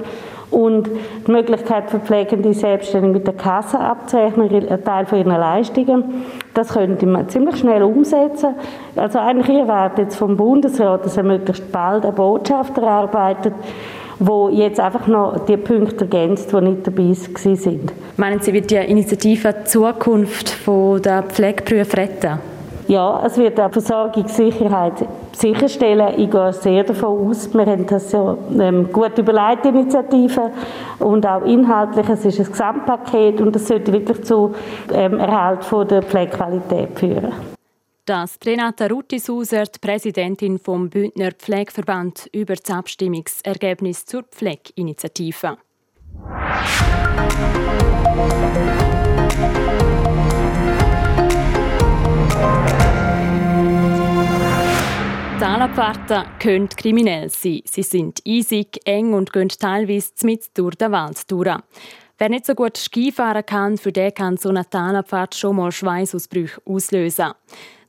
und 0.51 0.89
die 1.27 1.32
Möglichkeit 1.32 1.89
für 1.89 2.00
Pflegende 2.00 2.54
selbstständig 2.54 3.13
mit 3.13 3.27
der 3.27 3.34
Kasse 3.34 3.80
abzurechnen, 3.80 4.50
einen 4.50 4.84
Teil 4.84 5.06
von 5.06 5.20
ihren 5.20 5.32
Leistungen. 5.32 6.25
Das 6.54 6.70
könnte 6.70 7.06
man 7.06 7.27
ziemlich 7.30 7.58
schnell 7.58 7.84
umsetzen. 7.84 8.56
Also 8.96 9.20
eigentlich 9.20 9.58
erwartet 9.58 10.00
jetzt 10.00 10.16
vom 10.16 10.38
Bundesrat, 10.38 11.06
dass 11.06 11.18
er 11.18 11.24
möglichst 11.24 11.72
bald 11.72 12.04
eine 12.04 12.13
Botschaft 12.13 12.77
erarbeitet, 12.77 13.54
wo 14.20 14.50
jetzt 14.50 14.80
einfach 14.80 15.08
noch 15.08 15.46
die 15.46 15.58
Punkte 15.58 16.06
ergänzt, 16.06 16.51
die 16.51 16.62
nicht 16.62 16.88
dabei 16.88 17.13
sind. 17.13 17.94
Meinen 18.16 18.39
Sie, 18.39 18.54
wird 18.54 18.72
die 18.72 18.75
Initiative 18.75 19.54
die 19.54 19.66
Zukunft 19.66 20.58
der 20.66 21.24
Pflegeberufe 21.24 21.98
retten? 21.98 22.56
Ja, 22.88 23.22
es 23.25 23.38
wird 23.38 23.60
auch 23.60 23.72
Versorgungssicherheit 23.72 25.06
sicherstellen. 25.34 26.13
Ich 26.17 26.32
gehe 26.32 26.53
sehr 26.53 26.86
davon 26.86 27.29
aus, 27.29 27.53
wir 27.53 27.65
haben 27.65 27.86
das 27.86 28.13
ja 28.13 28.38
ähm, 28.58 28.91
gut 28.94 29.17
überlegt, 29.17 29.65
Initiative 29.65 30.51
und 31.00 31.25
auch 31.25 31.44
inhaltlich. 31.44 32.08
Es 32.08 32.24
ist 32.24 32.39
ein 32.39 32.46
Gesamtpaket 32.46 33.41
und 33.41 33.53
es 33.58 33.67
sollte 33.67 33.91
wirklich 33.91 34.24
zu 34.24 34.56
ähm, 34.94 35.20
Erhalt 35.20 35.65
von 35.65 35.86
der 35.86 36.01
Pflegequalität 36.01 36.98
führen. 36.98 37.34
Das 38.06 38.39
Renata 38.46 38.88
Ruttisuser, 38.88 39.65
die 39.65 39.79
Präsidentin 39.79 40.58
vom 40.58 40.89
Bündner 40.89 41.32
Pflegeverband, 41.34 42.29
über 42.32 42.56
das 42.56 42.74
Abstimmungsergebnis 42.74 44.06
zur 44.06 44.24
Pflegeinitiative. 44.24 45.58
Zahnabfahrten 55.39 56.24
können 56.39 56.67
kriminell 56.67 57.29
sein. 57.29 57.62
Sie 57.65 57.84
sind 57.84 58.24
eisig, 58.27 58.79
eng 58.86 59.13
und 59.13 59.32
gehen 59.32 59.50
teilweise 59.50 60.12
mit 60.24 60.50
durch 60.58 60.74
den 60.74 60.91
Wald 60.91 61.29
durch. 61.29 61.56
Wer 62.17 62.29
nicht 62.29 62.48
so 62.48 62.56
gut 62.56 62.75
Skifahren 62.75 63.46
kann, 63.46 63.77
für 63.77 63.91
den 63.91 64.15
kann 64.15 64.38
so 64.38 64.50
eine 64.50 64.67
Talabfahrt 64.67 65.36
schon 65.36 65.58
mal 65.58 65.72
Schweißausbrüche 65.72 66.60
auslösen. 66.65 67.34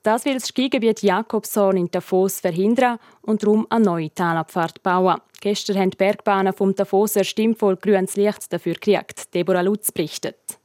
Das 0.03 0.27
will 0.27 0.35
das 0.35 0.49
Skigebiet 0.49 1.03
Jakobshorn 1.03 1.79
in 1.79 1.91
Davos 1.91 2.39
verhindern 2.41 2.99
und 3.23 3.43
darum 3.43 3.67
eine 3.71 3.85
neue 3.85 4.13
Talabfahrt 4.13 4.83
bauen. 4.83 5.19
Gestern 5.41 5.79
haben 5.79 5.91
die 5.91 5.97
Bergbahnen 5.97 6.53
vom 6.53 6.75
Davoser 6.75 7.25
Stimmvolk 7.25 7.81
grünes 7.81 8.17
Licht 8.17 8.53
dafür 8.53 8.75
gekriegt. 8.75 9.35
Deborah 9.35 9.63
Lutz 9.63 9.91
berichtet. 9.91 10.59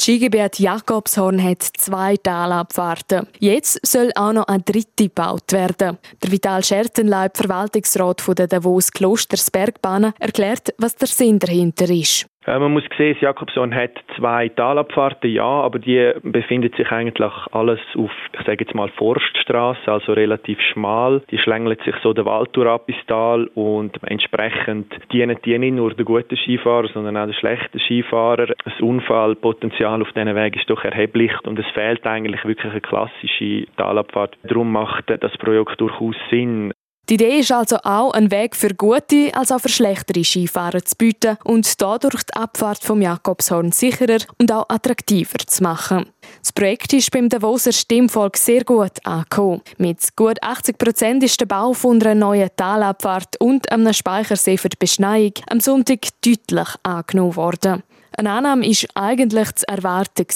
Skigebiet 0.00 0.58
Jakobshorn 0.58 1.42
hat 1.42 1.62
zwei 1.62 2.16
Talabfahrten. 2.16 3.26
Jetzt 3.38 3.80
soll 3.86 4.10
auch 4.14 4.32
noch 4.32 4.46
eine 4.48 4.62
dritte 4.62 5.04
gebaut 5.04 5.52
werden. 5.52 5.98
Der 6.22 6.30
Vital 6.30 6.64
Schertenleib, 6.64 7.36
Verwaltungsrat 7.36 8.22
der 8.38 8.46
Davos 8.46 8.90
Klosters 8.90 9.50
Bergbahnen, 9.50 10.12
erklärt, 10.18 10.74
was 10.78 10.96
der 10.96 11.08
Sinn 11.08 11.38
dahinter 11.38 11.88
ist. 11.88 12.26
Äh, 12.46 12.58
man 12.58 12.72
muss 12.72 12.84
sehen, 12.96 13.14
das 13.14 13.22
Jakobson 13.22 13.74
hat 13.74 13.92
zwei 14.16 14.48
Talabfahrten, 14.48 15.30
ja, 15.30 15.44
aber 15.44 15.78
die 15.78 16.12
befindet 16.22 16.76
sich 16.76 16.90
eigentlich 16.90 17.32
alles 17.52 17.80
auf, 17.96 18.10
ich 18.32 18.46
sage 18.46 18.64
jetzt 18.64 18.74
mal, 18.74 18.88
Forststraße, 18.90 19.90
also 19.90 20.12
relativ 20.12 20.60
schmal. 20.60 21.22
Die 21.30 21.38
schlängelt 21.38 21.82
sich 21.82 21.94
so 22.02 22.12
den 22.12 22.26
Wald 22.26 22.50
durch 22.52 22.68
ab 22.68 22.88
ins 22.88 23.04
Tal 23.06 23.46
und 23.54 23.98
entsprechend 24.04 24.92
dienen 25.12 25.38
die 25.44 25.58
nicht 25.58 25.74
nur 25.74 25.92
den 25.94 26.04
guten 26.04 26.36
Skifahrer, 26.36 26.88
sondern 26.88 27.16
auch 27.16 27.26
den 27.26 27.34
schlechten 27.34 27.78
Skifahrer. 27.78 28.54
Das 28.64 28.80
Unfallpotenzial 28.80 30.02
auf 30.02 30.12
diesen 30.12 30.34
Weg 30.34 30.56
ist 30.56 30.68
doch 30.68 30.84
erheblich 30.84 31.32
und 31.44 31.58
es 31.58 31.66
fehlt 31.74 32.06
eigentlich 32.06 32.44
wirklich 32.44 32.70
eine 32.70 32.80
klassische 32.80 33.66
Talabfahrt. 33.76 34.36
Darum 34.44 34.72
macht 34.72 35.04
das 35.08 35.36
Projekt 35.38 35.80
durchaus 35.80 36.16
Sinn. 36.30 36.72
Die 37.10 37.14
Idee 37.14 37.40
ist 37.40 37.52
also 37.52 37.76
auch, 37.82 38.12
einen 38.12 38.30
Weg 38.30 38.56
für 38.56 38.72
gute 38.74 39.30
als 39.34 39.52
auch 39.52 39.60
für 39.60 39.68
schlechtere 39.68 40.24
Skifahrer 40.24 40.82
zu 40.82 40.96
bieten 40.96 41.36
und 41.44 41.82
dadurch 41.82 42.22
die 42.22 42.32
Abfahrt 42.32 42.82
vom 42.82 43.02
Jakobshorn 43.02 43.72
sicherer 43.72 44.20
und 44.38 44.50
auch 44.50 44.64
attraktiver 44.70 45.36
zu 45.46 45.62
machen. 45.62 46.06
Das 46.40 46.52
Projekt 46.52 46.94
ist 46.94 47.10
beim 47.10 47.28
Davoser 47.28 47.72
Stimmvolk 47.72 48.38
sehr 48.38 48.64
gut 48.64 49.04
angekommen. 49.04 49.60
Mit 49.76 50.16
gut 50.16 50.42
80 50.42 50.78
Prozent 50.78 51.22
ist 51.22 51.38
der 51.38 51.46
Bau 51.46 51.74
von 51.74 52.00
einer 52.00 52.14
neuen 52.14 52.48
Talabfahrt 52.56 53.38
und 53.38 53.70
einem 53.70 53.92
Speichersee 53.92 54.56
für 54.56 54.70
die 54.70 54.78
Beschneiung 54.78 55.32
am 55.50 55.60
Sonntag 55.60 56.08
deutlich 56.24 56.68
angenommen 56.84 57.36
worden. 57.36 57.82
Eine 58.16 58.30
Annahme 58.30 58.64
war 58.66 59.02
eigentlich 59.02 59.52
zu 59.56 59.68
erwarten. 59.68 60.26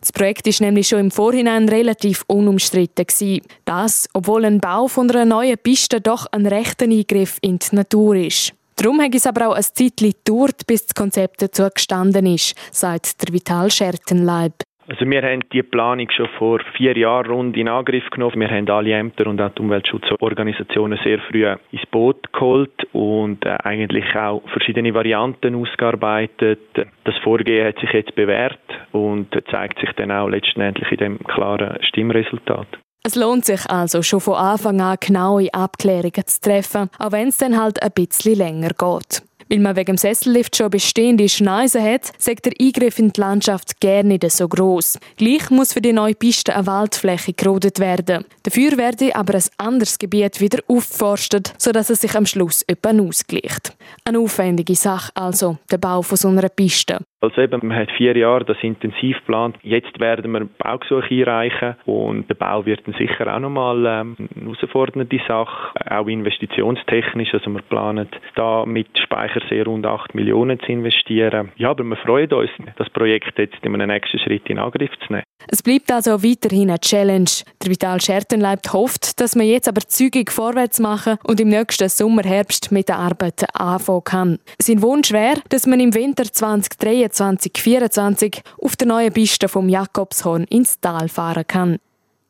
Das 0.00 0.12
Projekt 0.12 0.46
war 0.46 0.66
nämlich 0.66 0.88
schon 0.88 1.00
im 1.00 1.10
Vorhinein 1.10 1.68
relativ 1.68 2.24
unumstritten. 2.28 3.42
Das, 3.66 4.08
obwohl 4.14 4.46
ein 4.46 4.60
Bau 4.60 4.88
von 4.88 5.10
einer 5.10 5.26
neuen 5.26 5.58
Piste 5.58 6.00
doch 6.00 6.26
ein 6.32 6.46
rechter 6.46 6.86
Eingriff 6.86 7.38
in 7.42 7.58
die 7.58 7.76
Natur 7.76 8.16
ist. 8.16 8.52
Darum 8.76 9.00
hat 9.00 9.14
es 9.14 9.26
aber 9.26 9.48
auch 9.48 9.54
ein 9.54 9.62
Zeitchen 9.62 10.12
gedauert, 10.12 10.66
bis 10.66 10.86
das 10.86 10.94
Konzept 10.94 11.40
dazu 11.42 11.68
gestanden 11.74 12.26
ist, 12.26 12.54
sagt 12.72 13.22
der 13.22 13.32
Vital 13.32 13.70
Schertenleib. 13.70 14.65
Also 14.88 15.04
wir 15.04 15.20
haben 15.22 15.40
die 15.52 15.64
Planung 15.64 16.08
schon 16.10 16.28
vor 16.38 16.60
vier 16.76 16.96
Jahren 16.96 17.26
rund 17.26 17.56
in 17.56 17.68
Angriff 17.68 18.08
genommen. 18.10 18.38
Wir 18.38 18.50
haben 18.50 18.70
alle 18.70 18.92
Ämter 18.92 19.26
und 19.26 19.40
auch 19.40 19.50
die 19.50 19.60
Umweltschutzorganisationen 19.60 20.98
sehr 21.02 21.18
früh 21.18 21.44
ins 21.72 21.86
Boot 21.90 22.32
geholt 22.32 22.86
und 22.92 23.44
äh, 23.44 23.56
eigentlich 23.64 24.14
auch 24.14 24.42
verschiedene 24.48 24.94
Varianten 24.94 25.56
ausgearbeitet. 25.56 26.60
Das 27.02 27.16
Vorgehen 27.24 27.66
hat 27.66 27.80
sich 27.80 27.90
jetzt 27.90 28.14
bewährt 28.14 28.60
und 28.92 29.28
zeigt 29.50 29.80
sich 29.80 29.90
dann 29.96 30.12
auch 30.12 30.28
letztendlich 30.28 30.90
in 30.92 30.98
dem 30.98 31.18
klaren 31.24 31.82
Stimmresultat. 31.82 32.68
Es 33.02 33.16
lohnt 33.16 33.44
sich 33.44 33.68
also 33.68 34.02
schon 34.02 34.20
von 34.20 34.34
Anfang 34.34 34.80
an 34.80 34.98
genaue 35.00 35.52
Abklärungen 35.52 36.26
zu 36.26 36.40
treffen, 36.40 36.90
auch 36.98 37.12
wenn 37.12 37.28
es 37.28 37.38
dann 37.38 37.60
halt 37.60 37.82
ein 37.82 37.92
bisschen 37.92 38.36
länger 38.36 38.70
geht. 38.70 39.25
Weil 39.48 39.60
man 39.60 39.76
wegen 39.76 39.94
dem 39.94 39.96
Sessellift 39.96 40.56
schon 40.56 40.70
bestehende 40.70 41.28
Schneisen 41.28 41.82
hat, 41.82 42.12
sagt 42.18 42.46
der 42.46 42.52
Eingriff 42.60 42.98
in 42.98 43.12
die 43.12 43.20
Landschaft 43.20 43.80
gerne 43.80 44.08
nicht 44.08 44.30
so 44.30 44.48
groß. 44.48 44.98
Gleich 45.16 45.50
muss 45.50 45.72
für 45.72 45.80
die 45.80 45.92
neue 45.92 46.14
Piste 46.14 46.54
eine 46.54 46.66
Waldfläche 46.66 47.32
gerodet 47.32 47.78
werden. 47.78 48.24
Dafür 48.42 48.76
werde 48.76 49.14
aber 49.14 49.34
ein 49.34 49.44
anderes 49.58 49.98
Gebiet 49.98 50.40
wieder 50.40 50.58
aufgeforstet, 50.66 51.52
sodass 51.58 51.90
es 51.90 52.00
sich 52.00 52.14
am 52.16 52.26
Schluss 52.26 52.62
etwa 52.66 52.90
ausgleicht. 52.90 53.76
Eine 54.04 54.18
aufwendige 54.18 54.74
Sache 54.74 55.12
also, 55.14 55.58
der 55.70 55.78
Bau 55.78 56.02
von 56.02 56.16
so 56.16 56.28
einer 56.28 56.48
Piste. 56.48 56.98
Also 57.20 57.40
eben, 57.40 57.66
man 57.66 57.76
hat 57.78 57.90
vier 57.92 58.16
Jahre 58.16 58.44
das 58.44 58.58
intensiv 58.62 59.16
geplant. 59.18 59.56
Jetzt 59.62 59.98
werden 60.00 60.32
wir 60.32 60.46
Baugesuche 60.58 61.14
einreichen 61.14 61.76
und 61.86 62.28
der 62.28 62.34
Bau 62.34 62.66
wird 62.66 62.86
dann 62.86 62.94
sicher 62.94 63.34
auch 63.34 63.40
nochmal 63.40 63.84
ähm, 63.86 64.16
eine 64.18 64.44
herausfordernde 64.44 65.18
Sache, 65.26 65.72
auch 65.90 66.06
investitionstechnisch. 66.06 67.32
Also 67.32 67.50
wir 67.50 67.62
planen 67.62 68.08
da 68.34 68.66
mit 68.66 68.88
Speichersee 68.98 69.62
rund 69.62 69.86
8 69.86 70.14
Millionen 70.14 70.60
zu 70.60 70.70
investieren. 70.70 71.52
Ja, 71.56 71.70
aber 71.70 71.84
wir 71.84 71.96
freuen 71.96 72.32
uns, 72.32 72.50
das 72.76 72.90
Projekt 72.90 73.38
jetzt 73.38 73.64
in 73.64 73.74
einem 73.74 73.88
nächsten 73.88 74.18
Schritt 74.18 74.48
in 74.50 74.58
Angriff 74.58 74.92
zu 75.06 75.14
nehmen. 75.14 75.24
Es 75.48 75.62
bleibt 75.62 75.92
also 75.92 76.22
weiterhin 76.22 76.70
eine 76.70 76.80
Challenge. 76.80 77.30
Der 77.62 77.70
Vital 77.70 78.00
Schertenleib 78.00 78.72
hofft, 78.72 79.20
dass 79.20 79.36
man 79.36 79.46
jetzt 79.46 79.68
aber 79.68 79.82
zügig 79.82 80.32
vorwärts 80.32 80.80
machen 80.80 81.18
und 81.24 81.40
im 81.40 81.48
nächsten 81.48 81.88
Sommer, 81.88 82.24
Herbst 82.24 82.72
mit 82.72 82.88
der 82.88 82.98
Arbeit 82.98 83.44
anfangen 83.54 84.04
kann. 84.04 84.38
Sein 84.60 84.82
Wunsch 84.82 85.12
wäre, 85.12 85.40
dass 85.48 85.66
man 85.66 85.80
im 85.80 85.94
Winter 85.94 86.24
2023-2024 86.24 88.40
auf 88.60 88.76
der 88.76 88.88
neuen 88.88 89.12
Piste 89.12 89.48
vom 89.48 89.68
Jakobshorn 89.68 90.44
ins 90.44 90.80
Tal 90.80 91.08
fahren 91.08 91.46
kann. 91.46 91.78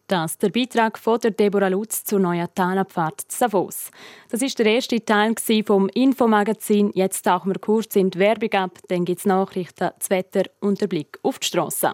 Das 0.09 0.33
ist 0.33 0.43
der 0.43 0.51
Beitrag 0.51 0.99
von 0.99 1.19
der 1.19 1.33
Deborah 1.33 1.67
Lutz 1.67 2.05
zur 2.05 2.21
neuen 2.21 2.47
Talabfahrt 2.55 3.23
zu 3.23 3.41
Davos. 3.41 3.91
Das 4.31 4.41
ist 4.41 4.57
der 4.57 4.67
erste 4.67 5.05
Teil 5.05 5.35
vom 5.65 5.89
Infomagazin. 5.89 6.93
Jetzt 6.95 7.23
tauchen 7.23 7.53
wir 7.53 7.59
kurz 7.59 7.97
in 7.97 8.11
die 8.11 8.21
Werbung 8.21 8.53
ab, 8.53 8.79
dann 8.87 9.05
gibt 9.05 9.19
es 9.19 9.27
Nachrichten, 9.27 9.91
das 9.99 10.11
Wetter 10.11 10.45
und 10.61 10.81
der 10.81 10.87
Blick 10.87 11.19
auf 11.25 11.41
die 11.41 11.49
Straße. 11.49 11.93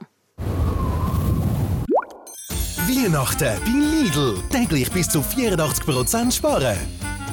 Weihnachten 2.92 3.58
bei 3.64 3.70
Lidl. 3.70 4.42
Täglich 4.50 4.90
bis 4.90 5.08
zu 5.08 5.20
84% 5.20 6.30
sparen. 6.30 6.76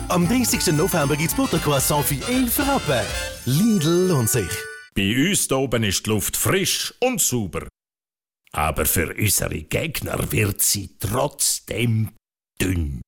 Am 0.07 0.27
30. 0.27 0.73
November 0.73 1.17
gibt 1.17 1.31
es 1.31 1.35
Buttercroissant 1.35 2.05
für 2.05 2.31
11 2.31 2.59
Rappen. 2.59 3.05
Lidl 3.45 4.07
lohnt 4.07 4.29
sich. 4.29 4.49
Bei 4.95 5.29
uns 5.29 5.47
hier 5.47 5.57
oben 5.57 5.83
ist 5.83 6.05
die 6.05 6.09
Luft 6.11 6.37
frisch 6.37 6.93
und 6.99 7.19
sauber. 7.19 7.67
Aber 8.53 8.85
für 8.85 9.13
unsere 9.13 9.61
Gegner 9.63 10.31
wird 10.31 10.61
sie 10.61 10.97
trotzdem 10.97 12.11
dünn. 12.61 13.01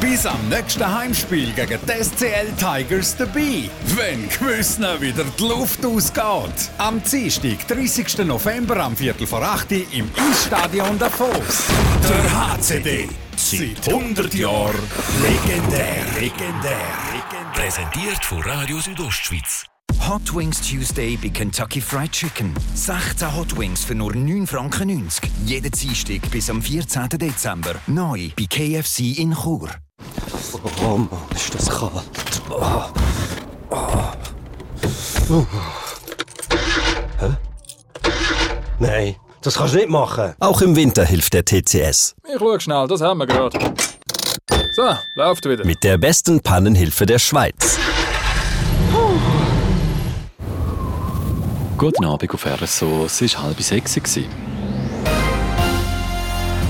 Bis 0.00 0.26
am 0.26 0.48
nächsten 0.48 0.86
Heimspiel 0.86 1.52
gegen 1.52 1.78
die 1.86 2.04
SCL 2.04 2.52
Tigers 2.58 3.16
dabei, 3.16 3.70
wenn 3.94 4.28
Gewissner 4.28 5.00
wieder 5.00 5.24
die 5.38 5.42
Luft 5.42 5.84
ausgeht. 5.84 6.70
Am 6.78 7.02
Dienstag, 7.02 7.66
30. 7.68 8.18
November 8.26 8.76
am 8.78 8.96
Viertel 8.96 9.26
vor 9.26 9.42
8 9.42 9.72
Uhr 9.72 9.82
im 9.92 10.10
Eisstadion 10.16 10.98
Davos. 10.98 11.64
Der 12.08 12.56
HCD. 12.56 13.08
Seit 13.36 13.86
100 13.88 14.34
Jahren 14.34 14.74
legendär. 15.22 16.04
Legendär. 16.18 17.06
Präsentiert 17.52 18.24
von 18.24 18.40
Radio 18.42 18.78
Südostschweiz. 18.80 19.66
Hot 20.00 20.34
Wings 20.34 20.60
Tuesday 20.60 21.16
bei 21.16 21.28
Kentucky 21.28 21.80
Fried 21.80 22.12
Chicken. 22.12 22.54
16 22.74 23.34
Hot 23.34 23.58
Wings 23.58 23.84
für 23.84 23.94
nur 23.94 24.12
9,90 24.12 24.46
Franken. 24.46 25.08
Jeden 25.44 25.70
Dienstag 25.72 26.30
bis 26.30 26.48
am 26.48 26.62
14. 26.62 27.08
Dezember. 27.10 27.74
Neu 27.86 28.30
bei 28.36 28.44
KFC 28.44 29.18
in 29.18 29.34
Chur. 29.34 29.68
Oh 30.84 30.96
Mann, 30.96 31.08
ist 31.34 31.54
das 31.54 31.68
kalt. 31.68 31.92
Oh. 32.50 32.84
Oh. 35.28 35.46
Hä? 37.18 37.36
Nein, 38.78 39.16
das 39.42 39.54
kannst 39.54 39.74
du 39.74 39.78
nicht 39.78 39.90
machen. 39.90 40.34
Auch 40.38 40.60
im 40.60 40.76
Winter 40.76 41.04
hilft 41.04 41.32
der 41.34 41.44
TCS. 41.44 42.14
Ich 42.32 42.38
schau 42.38 42.58
schnell, 42.60 42.86
das 42.86 43.00
haben 43.00 43.18
wir 43.18 43.26
gerade. 43.26 43.58
So, 44.76 44.94
läuft 45.14 45.48
wieder. 45.48 45.64
Mit 45.64 45.82
der 45.82 45.98
besten 45.98 46.40
Pannenhilfe 46.40 47.06
der 47.06 47.18
Schweiz. 47.18 47.78
Guten 51.78 52.06
Abend 52.06 52.32
auf 52.32 52.46
RSO, 52.46 53.04
es 53.04 53.20
war 53.20 53.42
halb 53.42 53.60
sechs. 53.60 54.00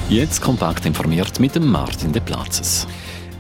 Jetzt 0.09 0.41
kompakt 0.41 0.85
informiert 0.85 1.39
mit 1.39 1.55
dem 1.55 1.71
Martin 1.71 2.13
de 2.13 2.21
Platzes. 2.21 2.89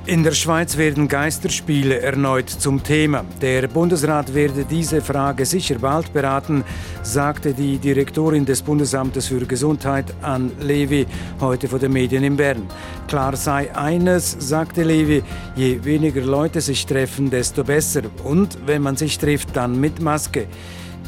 In 0.06 0.22
der 0.22 0.30
Schweiz 0.30 0.76
werden 0.76 1.08
Geisterspiele 1.08 1.98
erneut 1.98 2.48
zum 2.48 2.84
Thema. 2.84 3.24
Der 3.42 3.66
Bundesrat 3.66 4.32
werde 4.32 4.64
diese 4.64 5.00
Frage 5.00 5.44
sicher 5.44 5.80
bald 5.80 6.12
beraten, 6.12 6.62
sagte 7.02 7.52
die 7.52 7.78
Direktorin 7.78 8.44
des 8.44 8.62
Bundesamtes 8.62 9.26
für 9.26 9.44
Gesundheit 9.44 10.14
Ann 10.22 10.52
Levi 10.60 11.04
heute 11.40 11.66
vor 11.66 11.80
den 11.80 11.92
Medien 11.92 12.22
in 12.22 12.36
Bern. 12.36 12.62
Klar 13.08 13.34
sei 13.34 13.74
eines, 13.74 14.36
sagte 14.38 14.84
Levi, 14.84 15.24
je 15.56 15.84
weniger 15.84 16.20
Leute 16.20 16.60
sich 16.60 16.86
treffen, 16.86 17.28
desto 17.28 17.64
besser. 17.64 18.02
Und 18.22 18.56
wenn 18.66 18.82
man 18.82 18.96
sich 18.96 19.18
trifft, 19.18 19.56
dann 19.56 19.80
mit 19.80 20.00
Maske. 20.00 20.46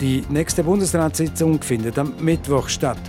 Die 0.00 0.22
nächste 0.28 0.62
Bundesratssitzung 0.62 1.60
findet 1.60 1.98
am 1.98 2.14
Mittwoch 2.20 2.68
statt. 2.68 3.00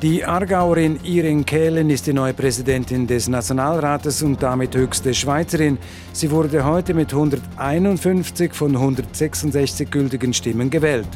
Die 0.00 0.24
Aargauerin 0.24 0.98
Irene 1.04 1.44
Kehlen 1.44 1.90
ist 1.90 2.06
die 2.06 2.14
neue 2.14 2.32
Präsidentin 2.32 3.06
des 3.06 3.28
Nationalrates 3.28 4.22
und 4.22 4.42
damit 4.42 4.74
höchste 4.74 5.12
Schweizerin. 5.12 5.76
Sie 6.14 6.30
wurde 6.30 6.64
heute 6.64 6.94
mit 6.94 7.12
151 7.12 8.54
von 8.54 8.74
166 8.74 9.90
gültigen 9.90 10.32
Stimmen 10.32 10.70
gewählt. 10.70 11.06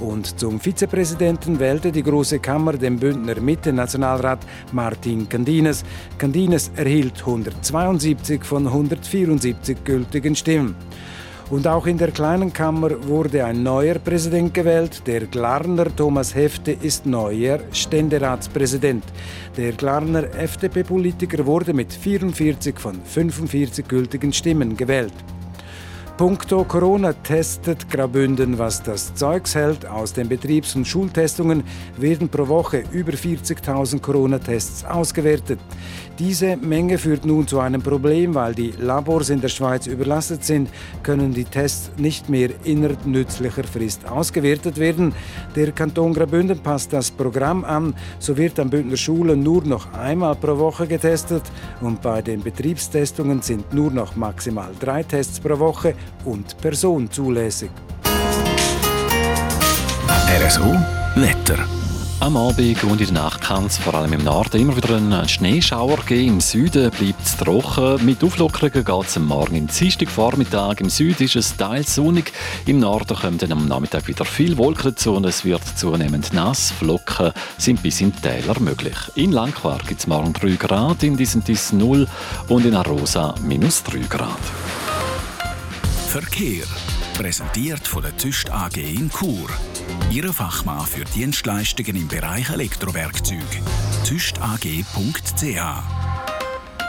Und 0.00 0.38
zum 0.38 0.58
Vizepräsidenten 0.58 1.60
wählte 1.60 1.92
die 1.92 2.02
Große 2.02 2.40
Kammer 2.40 2.72
den 2.72 2.98
Bündner 2.98 3.40
Mitte-Nationalrat 3.40 4.40
Martin 4.72 5.28
Candines. 5.28 5.84
Candines 6.18 6.72
erhielt 6.74 7.20
172 7.20 8.44
von 8.44 8.66
174 8.66 9.84
gültigen 9.84 10.34
Stimmen. 10.34 10.74
Und 11.50 11.66
auch 11.66 11.86
in 11.86 11.98
der 11.98 12.10
kleinen 12.10 12.52
Kammer 12.52 13.06
wurde 13.06 13.44
ein 13.44 13.62
neuer 13.62 13.96
Präsident 13.96 14.54
gewählt. 14.54 15.02
Der 15.06 15.26
Glarner 15.26 15.94
Thomas 15.94 16.34
Hefte 16.34 16.72
ist 16.72 17.04
neuer 17.04 17.60
Ständeratspräsident. 17.70 19.04
Der 19.56 19.72
Glarner 19.72 20.34
FDP-Politiker 20.34 21.44
wurde 21.44 21.74
mit 21.74 21.92
44 21.92 22.80
von 22.80 23.00
45 23.04 23.86
gültigen 23.86 24.32
Stimmen 24.32 24.74
gewählt. 24.76 25.12
Punkto 26.16 26.62
Corona 26.62 27.12
testet 27.12 27.90
Graubünden, 27.90 28.56
was 28.56 28.80
das 28.80 29.16
Zeugs 29.16 29.56
hält. 29.56 29.84
Aus 29.84 30.12
den 30.12 30.28
Betriebs- 30.28 30.76
und 30.76 30.86
Schultestungen 30.86 31.64
werden 31.98 32.28
pro 32.28 32.46
Woche 32.46 32.84
über 32.92 33.12
40.000 33.12 34.00
Corona-Tests 34.00 34.84
ausgewertet. 34.84 35.58
Diese 36.18 36.56
Menge 36.56 36.98
führt 36.98 37.26
nun 37.26 37.48
zu 37.48 37.58
einem 37.58 37.82
Problem, 37.82 38.36
weil 38.36 38.54
die 38.54 38.72
Labors 38.78 39.30
in 39.30 39.40
der 39.40 39.48
Schweiz 39.48 39.88
überlastet 39.88 40.44
sind, 40.44 40.68
können 41.02 41.34
die 41.34 41.44
Tests 41.44 41.90
nicht 41.96 42.28
mehr 42.28 42.50
innerhalb 42.62 43.04
nützlicher 43.04 43.64
Frist 43.64 44.06
ausgewertet 44.08 44.78
werden. 44.78 45.12
Der 45.56 45.72
Kanton 45.72 46.14
Graubünden 46.14 46.60
passt 46.60 46.92
das 46.92 47.10
Programm 47.10 47.64
an, 47.64 47.94
so 48.20 48.36
wird 48.36 48.60
an 48.60 48.70
Bündner 48.70 48.96
Schulen 48.96 49.42
nur 49.42 49.64
noch 49.64 49.92
einmal 49.92 50.36
pro 50.36 50.56
Woche 50.56 50.86
getestet 50.86 51.42
und 51.80 52.00
bei 52.00 52.22
den 52.22 52.42
Betriebstestungen 52.42 53.42
sind 53.42 53.74
nur 53.74 53.90
noch 53.90 54.14
maximal 54.14 54.70
drei 54.78 55.02
Tests 55.02 55.40
pro 55.40 55.58
Woche 55.58 55.94
und 56.24 56.56
Person 56.58 57.10
zulässig. 57.10 57.70
RSO 60.40 60.76
Wetter. 61.16 61.83
Am 62.24 62.38
Abend 62.38 62.82
und 62.84 63.02
in 63.02 63.08
der 63.08 63.22
Nacht 63.24 63.42
kann 63.42 63.66
es 63.66 63.76
vor 63.76 63.94
allem 63.94 64.14
im 64.14 64.24
Norden 64.24 64.58
immer 64.58 64.74
wieder 64.74 64.96
einen 64.96 65.28
Schneeschauer 65.28 65.98
geben. 66.06 66.28
Im 66.28 66.40
Süden 66.40 66.90
bleibt 66.90 67.22
es 67.22 67.36
trocken. 67.36 68.02
Mit 68.02 68.24
Auflockerungen 68.24 68.82
geht 68.82 69.06
es 69.06 69.18
am 69.18 69.26
Morgen. 69.26 69.56
Im 69.56 69.66
Dienstagvormittag 69.66 70.80
im 70.80 70.88
Süden 70.88 71.24
ist 71.24 71.36
es 71.36 71.54
teils 71.54 71.96
sonnig. 71.96 72.32
Im 72.64 72.78
Norden 72.78 73.14
kommen 73.14 73.36
dann 73.36 73.52
am 73.52 73.68
Nachmittag 73.68 74.08
wieder 74.08 74.24
viel 74.24 74.56
Wolken 74.56 74.92
dazu 74.92 75.12
und 75.12 75.26
es 75.26 75.44
wird 75.44 75.60
zunehmend 75.76 76.32
nass. 76.32 76.70
Flocken 76.70 77.32
sind 77.58 77.82
bis 77.82 78.00
in 78.00 78.16
Täler 78.16 78.58
möglich. 78.58 78.96
In 79.16 79.30
Langquart 79.30 79.86
gibt 79.86 80.00
es 80.00 80.06
morgen 80.06 80.32
3 80.32 80.56
Grad, 80.56 81.02
in 81.02 81.18
Disentis 81.18 81.74
0 81.74 82.08
und 82.48 82.64
in 82.64 82.74
Arosa 82.74 83.34
minus 83.42 83.82
3 83.82 83.98
Grad. 84.08 84.40
Verkehr. 86.08 86.64
Präsentiert 87.14 87.86
von 87.86 88.02
der 88.02 88.16
Tüst 88.16 88.50
AG 88.50 88.76
in 88.76 89.08
Chur. 89.08 89.48
Ihre 90.10 90.32
Fachmann 90.32 90.84
für 90.84 91.04
Dienstleistungen 91.04 91.96
im 91.96 92.08
Bereich 92.08 92.50
Elektrowerkzeug. 92.50 93.38
tüstag.ch 94.04 96.03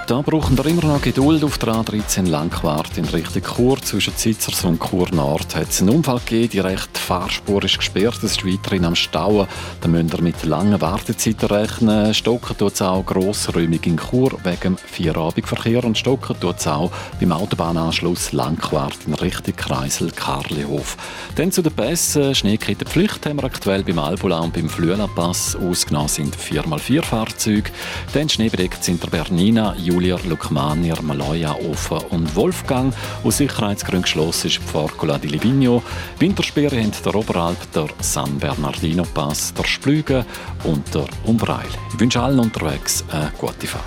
Da 0.08 0.22
brauchen 0.22 0.56
wir 0.56 0.68
immer 0.68 0.86
noch 0.86 1.02
Geduld 1.02 1.44
auf 1.44 1.58
der 1.58 1.70
A13 1.70 2.28
Langquart 2.30 2.96
in 2.96 3.06
Richtung 3.06 3.42
Chur. 3.42 3.82
Zwischen 3.82 4.16
Zitzers 4.16 4.64
und 4.64 4.80
Chur 4.80 5.10
Nord 5.12 5.56
hat 5.56 5.72
es 5.72 5.82
einen 5.82 5.96
Unfall 5.96 6.20
gegeben. 6.20 6.50
Die 6.52 6.60
rechte 6.60 7.00
Fahrspur 7.00 7.64
ist 7.64 7.80
gesperrt. 7.80 8.18
Es 8.18 8.34
ist 8.34 8.46
weiterhin 8.46 8.86
am 8.86 8.94
Stauen. 8.94 9.48
Da 9.82 9.88
müsst 9.88 10.14
ihr 10.14 10.22
mit 10.22 10.46
langen 10.46 10.80
Wartezeiten 10.80 11.50
rechnen. 11.50 12.14
Stocken 12.14 12.56
tut 12.56 12.74
es 12.74 12.84
auch 12.84 13.04
grossräumig 13.04 13.88
in 13.88 13.98
Chur 13.98 14.38
wegen 14.44 14.78
Vierabendverkehr. 14.78 15.84
Und 15.84 15.98
Stocken 15.98 16.40
tut 16.40 16.60
es 16.60 16.68
auch 16.68 16.92
beim 17.20 17.32
Autobahnanschluss 17.32 18.32
Langquart 18.32 19.00
in 19.08 19.16
Richtung 19.16 19.56
Kreisel 19.56 20.12
Karlihof. 20.12 20.98
Dann 21.36 21.52
zu 21.52 21.64
den 21.64 21.74
Pässen. 21.74 22.36
Schneekettenpflicht 22.36 23.26
haben 23.26 23.38
wir 23.38 23.46
aktuell 23.46 23.84
beim 23.84 23.98
Albula 23.98 24.38
und 24.38 24.54
beim 24.54 24.70
Flüela-Pass. 24.70 25.56
Ausgenommen 25.56 26.10
sind 26.10 26.38
4x4-Fahrzeuge. 26.38 27.72
Dann 28.14 28.30
schneebedeckt 28.30 28.84
sind 28.84 29.02
der 29.02 29.08
Bernina, 29.08 29.76
Julia, 29.96 30.18
Lukmanier, 30.28 31.02
Maloja, 31.02 31.56
Ofen 31.56 32.00
und 32.10 32.36
Wolfgang. 32.36 32.94
Aus 33.24 33.38
Sicherheitsgründen 33.38 34.02
geschlossen 34.02 34.48
ist 34.48 34.58
die 34.58 34.68
Forcola 34.68 35.18
di 35.18 35.30
Livigno. 35.30 35.82
Wintersperre 36.20 36.82
haben 36.82 36.92
der 37.06 37.16
Oberalp, 37.16 37.72
der 37.72 37.88
San 38.02 38.38
Bernardino 38.38 39.04
Pass, 39.14 39.54
der 39.54 39.64
Splüge 39.64 40.26
und 40.66 40.94
der 40.94 41.06
Umbreil. 41.24 41.70
Ich 41.94 42.00
wünsche 42.02 42.20
allen 42.20 42.40
unterwegs 42.40 43.06
eine 43.10 43.32
gute 43.38 43.68
Fahrt. 43.68 43.86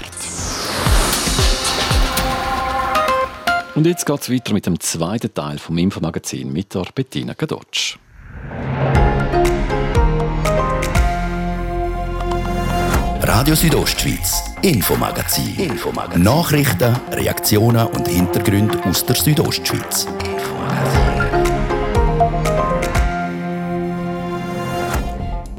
Und 3.75 3.87
jetzt 3.87 4.07
geht 4.07 4.21
es 4.23 4.31
weiter 4.33 4.55
mit 4.55 4.65
dem 4.65 4.81
zweiten 4.81 5.35
Teil 5.35 5.59
vom 5.59 5.77
Infomagazin 5.77 6.51
mit 6.51 6.75
der 6.75 6.87
Bettina 6.95 7.35
Gadotsch. 7.35 7.99
Radio 13.31 13.55
Südostschweiz, 13.55 14.43
Infomagazin. 14.63 15.55
Infomagazin. 15.59 16.23
Nachrichten, 16.23 16.97
Reaktionen 17.13 17.87
und 17.89 18.09
Hintergründe 18.09 18.83
aus 18.87 19.05
der 19.05 19.17
Südostschweiz. 19.17 20.07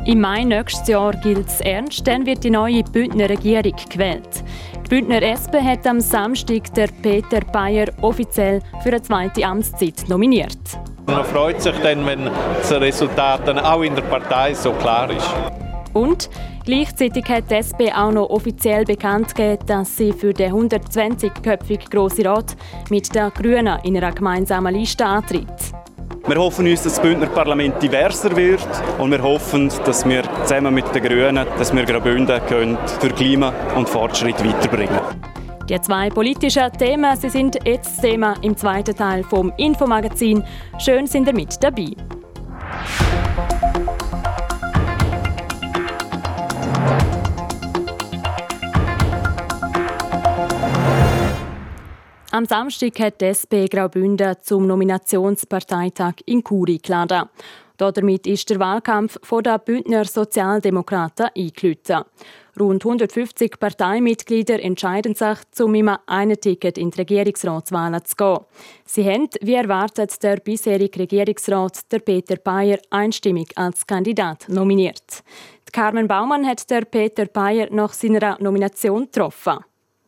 Im 0.03 0.19
Mai 0.19 0.45
nächstes 0.45 0.88
Jahr 0.88 1.13
gilt 1.17 1.47
es 1.47 1.62
ernst, 1.62 2.08
dann 2.08 2.25
wird 2.25 2.43
die 2.43 2.49
neue 2.49 2.84
Bündner 2.84 3.29
Regierung 3.29 3.75
gewählt. 3.88 4.43
Die 4.86 4.89
Bündner 4.89 5.21
SP 5.21 5.62
hat 5.62 5.86
am 5.86 6.01
Samstag 6.01 6.73
der 6.73 6.88
Peter 7.03 7.41
Bayer 7.53 7.89
offiziell 8.01 8.63
für 8.82 8.89
eine 8.89 9.03
zweite 9.03 9.45
Amtszeit 9.45 10.10
nominiert. 10.10 10.58
Man 11.05 11.23
freut 11.23 11.62
sich 11.62 11.75
dann, 11.84 12.03
wenn 12.08 12.32
das 12.60 12.71
Resultat 12.71 13.47
dann 13.47 13.60
auch 13.60 13.84
in 13.84 13.93
der 13.93 14.01
Partei 14.01 14.55
so 14.55 14.71
klar 14.71 15.12
ist. 15.12 15.29
Und 15.93 16.30
gleichzeitig 16.65 17.25
hat 17.25 17.49
die 17.49 17.56
SP 17.58 17.91
auch 17.93 18.12
noch 18.12 18.30
offiziell 18.30 18.86
bekannt 18.86 19.36
gegeben, 19.36 19.65
dass 19.65 19.97
sie 19.97 20.13
für 20.13 20.34
den 20.34 20.54
120-köpfigen 20.54 21.89
Grossen 21.89 22.28
Rat 22.28 22.56
mit 22.89 23.13
den 23.13 23.30
Grünen 23.32 23.80
in 23.84 23.97
einer 23.97 24.12
gemeinsamen 24.12 24.75
Liste 24.75 25.06
antritt. 25.06 25.73
Wir 26.28 26.38
hoffen 26.38 26.67
uns, 26.67 26.84
dass 26.84 26.95
das 26.95 27.02
Bündner 27.02 27.28
Parlament 27.28 27.82
diverser 27.82 28.36
wird 28.36 28.67
und 28.99 29.10
wir 29.10 29.23
hoffen, 29.23 29.71
dass 29.86 30.08
wir 30.08 30.23
zusammen 30.43 30.75
mit 30.75 30.93
den 30.93 31.02
Grünen, 31.02 31.47
dass 31.58 31.73
wir 31.73 31.84
Graubünden 31.86 32.39
können 32.45 32.78
für 32.99 33.10
Klima 33.10 33.52
und 33.75 33.89
Fortschritt 33.89 34.38
weiterbringen. 34.43 34.99
Die 35.67 35.80
zwei 35.82 36.10
politischen 36.10 36.71
Themen 36.73 37.15
sie 37.15 37.30
sind 37.30 37.58
jetzt 37.65 38.02
Thema 38.02 38.36
im 38.41 38.56
zweiten 38.58 38.95
Teil 38.95 39.23
vom 39.23 39.54
Infomagazin. 39.58 40.43
Schön 40.78 41.08
sind 41.08 41.28
ihr 41.28 41.34
mit 41.34 41.63
dabei. 41.63 41.95
Am 52.32 52.46
Samstag 52.46 53.00
hat 53.00 53.22
die 53.22 53.26
SP 53.34 53.65
Graubünden 53.65 54.36
zum 54.44 54.68
Nominationsparteitag 54.68 56.13
in 56.28 56.44
Kuri 56.44 56.78
geladen. 56.78 57.28
Damit 57.76 58.28
ist 58.28 58.48
der 58.52 58.60
Wahlkampf 58.60 59.18
der 59.44 59.58
Bündner 59.58 60.06
Sozialdemokraten 60.06 61.30
eingeläutet. 61.36 62.06
Rund 62.60 62.86
150 62.86 63.60
Parteimitglieder 63.60 64.62
entscheiden 64.62 65.15
sich, 65.15 65.39
um 65.60 65.74
immer 65.74 66.02
ein 66.06 66.39
Ticket 66.39 66.78
in 66.78 66.92
die 66.92 67.00
Regierungsratswahlen 67.00 68.06
zu 68.06 68.15
gehen. 68.15 68.46
Sie 68.86 69.06
haben, 69.06 69.30
wie 69.42 69.56
erwartet, 69.56 70.22
der 70.22 70.38
bisherige 70.38 71.00
Regierungsrat, 71.00 71.92
der 71.92 72.00
Peter 72.00 72.36
Bayer, 72.36 72.78
einstimmig 72.92 73.58
als 73.58 73.88
Kandidat 73.88 74.48
nominiert. 74.50 75.24
Carmen 75.72 76.08
Baumann 76.08 76.46
hat 76.46 76.70
der 76.70 76.82
Peter 76.82 77.26
Bayer 77.26 77.70
nach 77.72 77.94
seiner 77.94 78.38
Nomination 78.39 79.06
getroffen. 79.06 79.63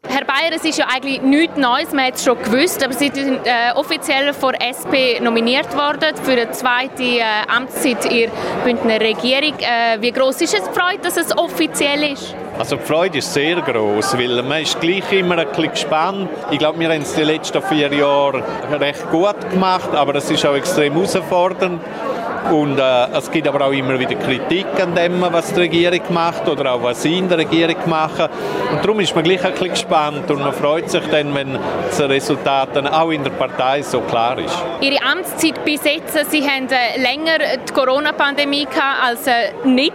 Herr 0.08 0.26
Bayer, 0.26 0.52
es 0.56 0.66
ist 0.66 0.80
ja 0.80 0.88
eigentlich 0.92 1.22
nichts 1.22 1.58
Neues, 1.58 1.92
man 1.94 2.06
hat 2.06 2.16
es 2.16 2.24
schon 2.24 2.36
gewusst, 2.42 2.84
aber 2.84 2.94
Sie 2.94 3.12
sind 3.14 3.46
äh, 3.46 3.72
offiziell 3.76 4.34
vor 4.34 4.54
SP 4.58 5.22
nominiert 5.22 5.72
worden 5.78 6.16
für 6.24 6.32
eine 6.32 6.50
zweite 6.50 7.04
äh, 7.04 7.24
Amtszeit 7.48 8.06
in 8.06 8.32
der 8.32 8.64
Bündner 8.64 9.00
Regierung. 9.00 9.60
Äh, 9.60 10.02
wie 10.02 10.12
groß 10.12 10.42
ist 10.42 10.56
es 10.56 10.64
die 10.64 10.80
Freude, 10.80 11.04
dass 11.04 11.18
es 11.18 11.38
offiziell 11.38 12.14
ist? 12.14 12.34
Also 12.58 12.78
die 12.78 12.84
Freude 12.84 13.20
ist 13.20 13.32
sehr 13.32 13.62
groß, 13.62 14.18
weil 14.18 14.42
man 14.42 14.64
ist 14.64 14.82
gleich 14.82 15.12
immer 15.12 15.38
ein 15.38 15.48
bisschen 15.50 15.72
gespannt. 15.72 16.30
Ich 16.50 16.58
glaube, 16.58 16.80
wir 16.80 16.90
haben 16.90 17.04
es 17.04 17.14
die 17.14 17.22
letzten 17.22 17.62
vier 17.62 17.94
Jahre 17.94 18.44
recht 18.80 19.10
gut 19.12 19.52
gemacht, 19.52 19.94
aber 19.94 20.16
es 20.16 20.30
ist 20.32 20.44
auch 20.46 20.56
extrem 20.56 20.94
herausfordernd. 20.94 21.80
Und 22.49 22.80
äh, 22.80 23.17
es 23.17 23.30
gibt 23.30 23.47
aber 23.47 23.65
auch 23.65 23.71
immer 23.71 23.99
wieder 23.99 24.15
Kritik 24.15 24.65
an 24.82 24.95
dem, 24.95 25.21
was 25.21 25.54
die 25.54 25.60
Regierung 25.60 26.01
macht 26.10 26.47
oder 26.47 26.73
auch 26.73 26.84
was 26.84 27.04
sie 27.04 27.17
in 27.17 27.30
der 27.30 27.38
Regierung 27.38 27.77
machen. 27.88 28.27
Und 28.71 28.84
darum 28.84 28.99
ist 28.99 29.13
man 29.15 29.23
gleich 29.23 29.43
ein 29.43 29.51
bisschen 29.51 29.69
gespannt 29.69 30.30
und 30.32 30.39
man 30.39 30.54
freut 30.54 30.89
sich 30.89 31.04
dann, 31.12 31.34
wenn 31.36 31.58
das 31.88 32.01
Resultat 32.01 32.69
dann 32.73 32.88
auch 32.88 33.12
in 33.12 33.23
der 33.23 33.32
Partei 33.32 33.82
so 33.82 34.01
klar 34.01 34.38
ist. 34.39 34.58
Ihre 34.82 35.01
Amtszeit 35.04 35.63
bis 35.63 35.84
jetzt, 35.84 36.32
Sie 36.32 36.41
haben 36.41 36.67
äh, 36.69 36.99
länger 36.99 37.38
die 37.67 37.73
Corona-Pandemie 37.73 38.67
als 39.06 39.27
äh, 39.27 39.54
nicht. 39.63 39.93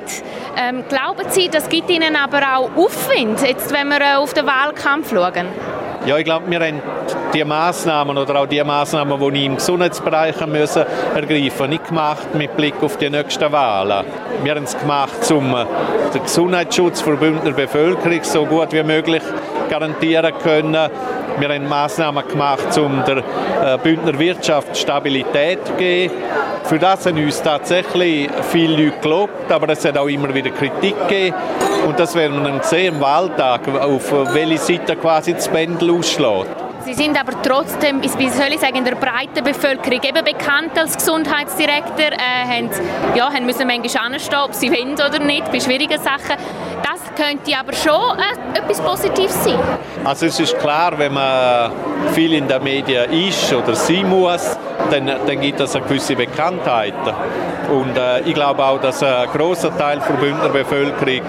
Ähm, 0.56 0.84
glauben 0.88 1.28
Sie, 1.28 1.48
das 1.48 1.68
gibt 1.68 1.90
Ihnen 1.90 2.16
aber 2.16 2.40
auch 2.56 2.70
Aufwind, 2.76 3.42
jetzt, 3.42 3.72
wenn 3.72 3.88
wir 3.88 4.00
äh, 4.00 4.14
auf 4.16 4.32
den 4.32 4.46
Wahlkampf 4.46 5.10
schauen? 5.10 5.46
Ja, 6.06 6.16
ich 6.18 6.24
glaube, 6.24 6.48
wir 6.48 6.60
haben 6.60 6.80
die 7.34 7.44
Maßnahmen 7.44 8.16
oder 8.16 8.40
auch 8.40 8.46
die 8.46 8.62
Maßnahmen, 8.62 9.18
die 9.18 9.40
ich 9.40 9.46
im 9.46 9.56
Gesundheitsbereich 9.56 10.46
müssen 10.46 10.84
ergreifen 11.16 11.70
nicht 11.70 11.88
gemacht 11.88 12.32
mit 12.32 12.56
Blick 12.56 12.80
auf 12.80 12.96
die 12.96 13.10
nächsten 13.10 13.50
Wahlen. 13.50 14.06
Wir 14.44 14.54
haben 14.54 14.62
es 14.62 14.78
gemacht, 14.78 15.28
um 15.32 15.52
den 16.14 16.22
Gesundheitsschutz 16.22 17.02
der 17.02 17.14
Bündner 17.14 17.50
Bevölkerung 17.50 18.22
so 18.22 18.46
gut 18.46 18.72
wie 18.72 18.84
möglich 18.84 19.22
garantieren 19.68 20.32
können. 20.44 20.90
Wir 21.40 21.48
haben 21.48 21.68
Maßnahmen 21.68 22.28
gemacht, 22.28 22.78
um 22.78 23.02
der 23.04 23.16
äh, 23.16 23.78
Bündner 23.82 24.16
Wirtschaft 24.16 24.76
Stabilität 24.76 25.66
zu 25.66 25.72
geben. 25.72 26.14
Für 26.62 26.78
das 26.78 27.04
haben 27.04 27.22
uns 27.22 27.42
tatsächlich 27.42 28.30
viele 28.52 28.84
Leute 28.84 29.00
gelobt, 29.00 29.50
aber 29.50 29.70
es 29.70 29.84
hat 29.84 29.98
auch 29.98 30.06
immer 30.06 30.32
wieder 30.32 30.50
Kritik 30.50 30.94
gegeben. 31.08 31.34
Und 31.86 32.00
das 32.00 32.16
werden 32.16 32.42
wir 32.42 32.50
dann 32.50 32.62
sehen 32.62 32.94
im 32.94 33.00
Wahltag, 33.00 33.68
auf 33.68 34.12
welche 34.34 34.58
Seite 34.58 34.96
quasi 34.96 35.34
das 35.34 35.46
Pendel 35.46 35.92
ausschlägt. 35.92 36.50
Sie 36.84 36.94
sind 36.94 37.18
aber 37.18 37.40
trotzdem, 37.42 38.02
wie 38.02 38.28
soll 38.28 38.48
ich 38.50 38.60
sagen, 38.60 38.76
in 38.76 38.84
der 38.84 38.96
breiten 38.96 39.44
Bevölkerung 39.44 40.02
eben 40.02 40.24
bekannt 40.24 40.76
als 40.76 40.96
Gesundheitsdirektor, 40.96 42.12
äh, 42.12 42.46
haben, 42.48 42.70
ja, 43.14 43.32
haben 43.32 43.46
müssen 43.46 43.66
manchmal 43.68 44.12
anstehen, 44.12 44.38
ob 44.44 44.52
sie 44.52 44.70
wollen 44.70 44.94
oder 44.94 45.18
nicht, 45.20 45.50
bei 45.50 45.60
schwierigen 45.60 45.98
Sachen. 46.00 46.36
Das 46.82 47.00
könnte 47.16 47.58
aber 47.58 47.72
schon 47.72 48.18
äh, 48.18 48.58
etwas 48.58 48.80
Positives 48.80 49.42
sein. 49.42 49.58
Also 50.04 50.26
es 50.26 50.38
ist 50.38 50.58
klar, 50.58 50.96
wenn 50.96 51.14
man 51.14 51.72
viel 52.12 52.34
in 52.34 52.46
den 52.46 52.62
Medien 52.62 53.10
ist 53.10 53.52
oder 53.52 53.74
sein 53.74 54.08
muss, 54.08 54.56
dann, 54.90 55.06
dann 55.06 55.40
gibt 55.40 55.58
es 55.58 55.74
eine 55.74 55.84
gewisse 55.84 56.14
Bekanntheit. 56.14 56.94
Und 57.70 57.96
äh, 57.96 58.20
ich 58.20 58.34
glaube 58.34 58.64
auch, 58.64 58.80
dass 58.80 59.02
ein 59.02 59.28
großer 59.28 59.76
Teil 59.76 60.00
der 60.06 60.14
Bündner 60.14 60.48
Bevölkerung 60.50 61.22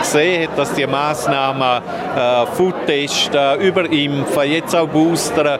gesehen 0.00 0.48
hat, 0.48 0.58
dass 0.58 0.72
die 0.72 0.86
Massnahmen 0.86 1.82
äh, 2.16 2.46
Foodtest, 2.46 3.34
äh, 3.34 3.56
Überimpfen, 3.56 4.50
jetzt 4.50 4.74
auch 4.74 4.88
Boostern, 4.88 5.58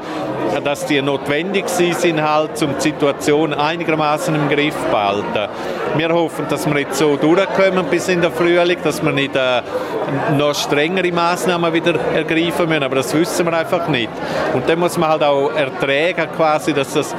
dass 0.61 0.87
die 0.87 1.01
notwendig 1.01 1.69
sind, 1.69 2.23
halt, 2.23 2.63
um 2.63 2.75
die 2.77 2.81
Situation 2.81 3.55
einigermaßen 3.55 4.35
im 4.35 4.49
Griff 4.49 4.75
zu 4.75 4.91
behalten. 4.91 5.49
Wir 5.97 6.09
hoffen, 6.11 6.47
dass 6.49 6.67
wir 6.67 6.79
jetzt 6.81 6.99
so 6.99 7.17
durchkommen 7.17 7.87
bis 7.87 8.09
in 8.09 8.21
den 8.21 8.33
Frühling, 8.33 8.79
dass 8.83 9.03
wir 9.03 9.13
nicht 9.13 9.37
äh, 9.37 9.63
noch 10.37 10.55
strengere 10.55 11.11
Maßnahmen 11.13 11.73
wieder 11.73 11.99
ergreifen 12.15 12.69
müssen, 12.69 12.83
aber 12.83 12.97
das 12.97 13.15
wissen 13.15 13.47
wir 13.47 13.53
einfach 13.57 13.89
nicht. 13.89 14.11
Und 14.55 14.69
dann 14.69 14.79
muss 14.79 14.97
man 14.99 15.11
halt 15.11 15.23
auch 15.23 15.51
erträgen, 15.55 16.27
quasi, 16.37 16.73
dass 16.73 16.95
das 16.95 17.15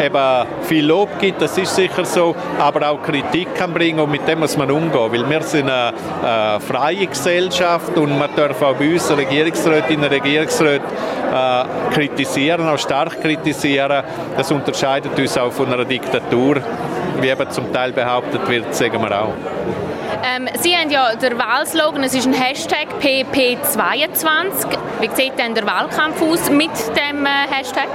eben 0.00 0.46
viel 0.62 0.86
Lob 0.86 1.18
gibt, 1.18 1.42
das 1.42 1.56
ist 1.58 1.74
sicher 1.74 2.04
so, 2.04 2.34
aber 2.58 2.88
auch 2.88 3.02
Kritik 3.02 3.54
kann 3.54 3.72
bringen 3.72 4.00
und 4.00 4.10
mit 4.10 4.26
dem 4.26 4.40
muss 4.40 4.56
man 4.56 4.70
umgehen, 4.70 5.12
weil 5.12 5.28
wir 5.28 5.42
sind 5.42 5.70
eine, 5.70 5.92
eine 6.22 6.60
freie 6.60 7.06
Gesellschaft 7.06 7.96
und 7.96 8.18
man 8.18 8.30
darf 8.34 8.60
auch 8.62 8.74
bei 8.74 8.92
uns 8.92 9.10
Regierungsrätinnen 9.10 10.04
und 10.04 10.12
Regierungsräte 10.12 10.84
äh, 11.32 11.94
kritisieren, 11.94 12.66
auch 12.68 12.78
stark 12.78 13.20
kritisieren. 13.20 14.04
Das 14.36 14.50
unterscheidet 14.50 15.18
uns 15.18 15.36
auch 15.38 15.52
von 15.52 15.72
einer 15.72 15.84
Diktatur, 15.84 16.56
wie 17.20 17.28
eben 17.28 17.50
zum 17.50 17.72
Teil 17.72 17.92
behauptet 17.92 18.48
wird, 18.48 18.74
sagen 18.74 19.00
wir 19.02 19.20
auch. 19.20 19.34
Ähm, 20.24 20.48
Sie 20.62 20.74
haben 20.74 20.90
ja 20.90 21.14
der 21.16 21.38
Wahlslogan, 21.38 22.02
es 22.02 22.14
ist 22.14 22.26
ein 22.26 22.32
Hashtag 22.32 22.88
PP22. 23.02 24.78
Wie 25.00 25.10
sieht 25.14 25.38
denn 25.38 25.54
der 25.54 25.66
Wahlkampf 25.66 26.22
aus 26.22 26.48
mit 26.48 26.70
dem 26.96 27.26
äh, 27.26 27.28
Hashtag? 27.50 27.88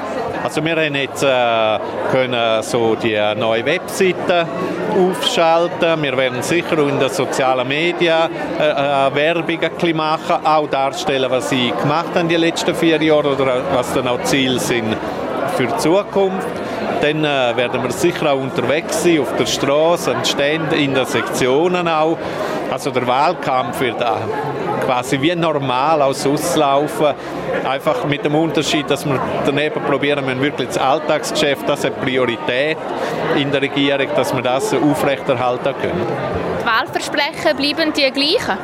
Also 0.44 0.64
wir 0.64 0.76
haben 0.76 0.94
jetzt 0.94 1.24
äh, 1.24 1.80
können 2.12 2.62
so 2.62 2.94
die 2.94 3.20
neue 3.36 3.66
Webseite 3.66 4.48
aufschalten. 4.96 6.04
Wir 6.04 6.16
werden 6.16 6.44
sicher 6.44 6.78
in 6.78 7.00
den 7.00 7.10
sozialen 7.10 7.68
Medien 7.68 8.30
äh, 8.60 8.70
äh, 8.70 9.16
Werbung 9.16 9.96
machen, 9.96 10.46
auch 10.46 10.70
darstellen, 10.70 11.32
was 11.32 11.50
sie 11.50 11.74
gemacht 11.82 12.10
haben 12.14 12.30
die 12.30 12.36
letzten 12.36 12.76
vier 12.76 13.02
Jahre 13.02 13.30
oder 13.34 13.64
was 13.74 13.92
dann 13.94 14.08
auch 14.08 14.22
Ziele 14.24 14.60
sind 14.60 14.96
für 15.58 15.66
die 15.66 15.78
Zukunft. 15.78 16.48
Dann 17.02 17.24
äh, 17.24 17.56
werden 17.56 17.82
wir 17.84 17.92
sicher 17.92 18.32
auch 18.32 18.42
unterwegs 18.42 19.04
sein, 19.04 19.20
auf 19.20 19.36
der 19.38 19.46
Straße, 19.46 20.16
an 20.16 20.26
Ständen, 20.26 20.76
in 20.76 20.94
den 20.94 21.06
Sektionen 21.06 21.88
auch. 21.88 22.18
Also 22.72 22.92
der 22.92 23.08
Wahlkampf 23.08 23.80
wird 23.80 24.02
äh, 24.02 24.06
quasi 24.86 25.20
wie 25.22 25.36
normal 25.36 26.02
aus 26.02 26.26
auslaufen. 26.26 27.14
Einfach 27.68 28.06
mit 28.06 28.26
dem 28.26 28.36
Unterschied, 28.36 28.90
dass 28.90 29.06
wir 29.06 29.20
daneben 29.46 29.82
probieren, 29.84 30.26
wir 30.28 30.40
wirklich 30.42 30.68
das 30.68 30.78
Alltagsgeschäft, 30.78 31.68
das 31.68 31.84
hat 31.84 32.00
Priorität 32.02 32.78
in 33.38 33.52
der 33.52 33.62
Regierung, 33.62 34.08
dass 34.16 34.34
wir 34.36 34.42
das 34.42 34.74
aufrechterhalten 34.74 35.74
können. 35.82 36.08
Die 36.62 36.66
Wahlversprechen 36.66 37.56
bleiben 37.56 37.94
die 37.94 38.12
gleichen? 38.12 38.58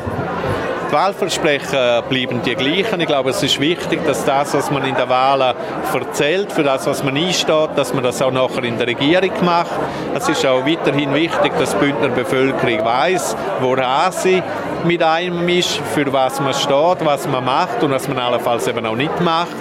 Wahlversprechen 0.96 2.04
bleiben 2.08 2.42
die 2.46 2.56
gleichen. 2.56 3.02
Ich 3.02 3.08
glaube, 3.08 3.32
es 3.32 3.44
ist 3.44 3.60
wichtig, 3.60 4.00
dass 4.06 4.24
das, 4.24 4.54
was 4.54 4.72
man 4.72 4.86
in 4.86 4.96
den 4.96 5.10
Wahlen 5.10 5.54
erzählt, 5.94 6.54
für 6.54 6.64
das, 6.64 6.88
was 6.88 7.04
man 7.04 7.18
einsteht, 7.18 7.72
dass 7.76 7.94
man 7.94 8.02
das 8.02 8.22
auch 8.22 8.32
nachher 8.32 8.64
in 8.64 8.78
der 8.78 8.88
Regierung 8.88 9.32
macht. 9.44 9.72
Es 10.14 10.30
ist 10.30 10.46
auch 10.46 10.66
weiterhin 10.66 11.14
wichtig, 11.14 11.52
dass 11.60 11.72
die 11.72 11.80
Bündner 11.80 12.08
Bevölkerung 12.08 12.86
weiß, 12.86 13.36
woran 13.60 14.10
sie 14.14 14.42
mit 14.86 15.04
einem 15.04 15.46
ist, 15.50 15.82
für 15.94 16.14
was 16.14 16.40
man 16.40 16.54
steht, 16.54 17.04
was 17.04 17.28
man 17.28 17.44
macht 17.44 17.84
und 17.84 17.92
was 17.92 18.08
man 18.08 18.18
allenfalls 18.18 18.66
eben 18.66 18.86
auch 18.86 18.96
nicht 18.96 19.20
macht. 19.20 19.52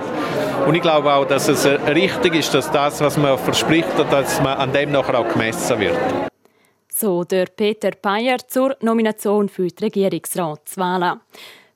Und 0.69 0.77
ich 0.77 0.83
glaube 0.83 1.13
auch, 1.13 1.25
dass 1.25 1.49
es 1.49 1.67
richtig 1.67 2.37
ist, 2.37 2.55
dass 2.55 2.71
das, 2.71 3.01
was 3.01 3.17
man 3.17 3.37
verspricht, 3.39 3.89
dass 4.09 4.41
man 4.41 4.57
an 4.57 4.73
dem 4.73 4.93
nachher 4.93 5.19
auch 5.19 5.29
gemessen 5.29 5.81
wird. 5.81 5.99
So 7.05 7.23
der 7.23 7.49
Peter 7.55 7.91
Payer 7.91 8.39
zur 8.49 8.79
Nomination 8.81 9.51
für 9.51 9.69
die 9.69 9.85
Regierungsratswahlen. 9.85 11.21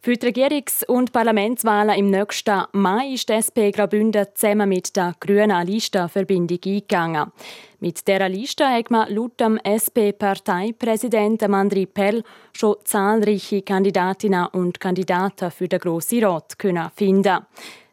Für 0.01 0.15
die 0.15 0.27
Regierungs- 0.27 0.87
und 0.87 1.13
Parlamentswahlen 1.13 1.99
im 1.99 2.09
nächsten 2.09 2.63
Mai 2.73 3.13
ist 3.13 3.29
die 3.29 3.35
SP 3.37 3.69
Graubünden 3.71 4.27
zusammen 4.35 4.71
mit 4.71 4.97
der 4.97 5.15
grünen 5.21 5.67
Listenverbindung 5.67 6.61
eingegangen. 6.65 7.31
Mit 7.79 8.09
dieser 8.09 8.31
Liste 8.31 8.67
hat 8.67 8.91
man 8.91 9.15
laut 9.15 9.39
dem 9.39 9.59
SP-Parteipräsidenten 9.63 11.53
Andri 11.53 11.85
Pell 11.85 12.25
schon 12.55 12.77
zahlreiche 12.85 13.61
Kandidatinnen 13.61 14.47
und 14.47 14.81
Kandidaten 14.81 15.51
für 15.51 15.69
den 15.69 15.81
Grossen 15.81 16.25
Rat 16.25 16.57
finden 16.97 17.45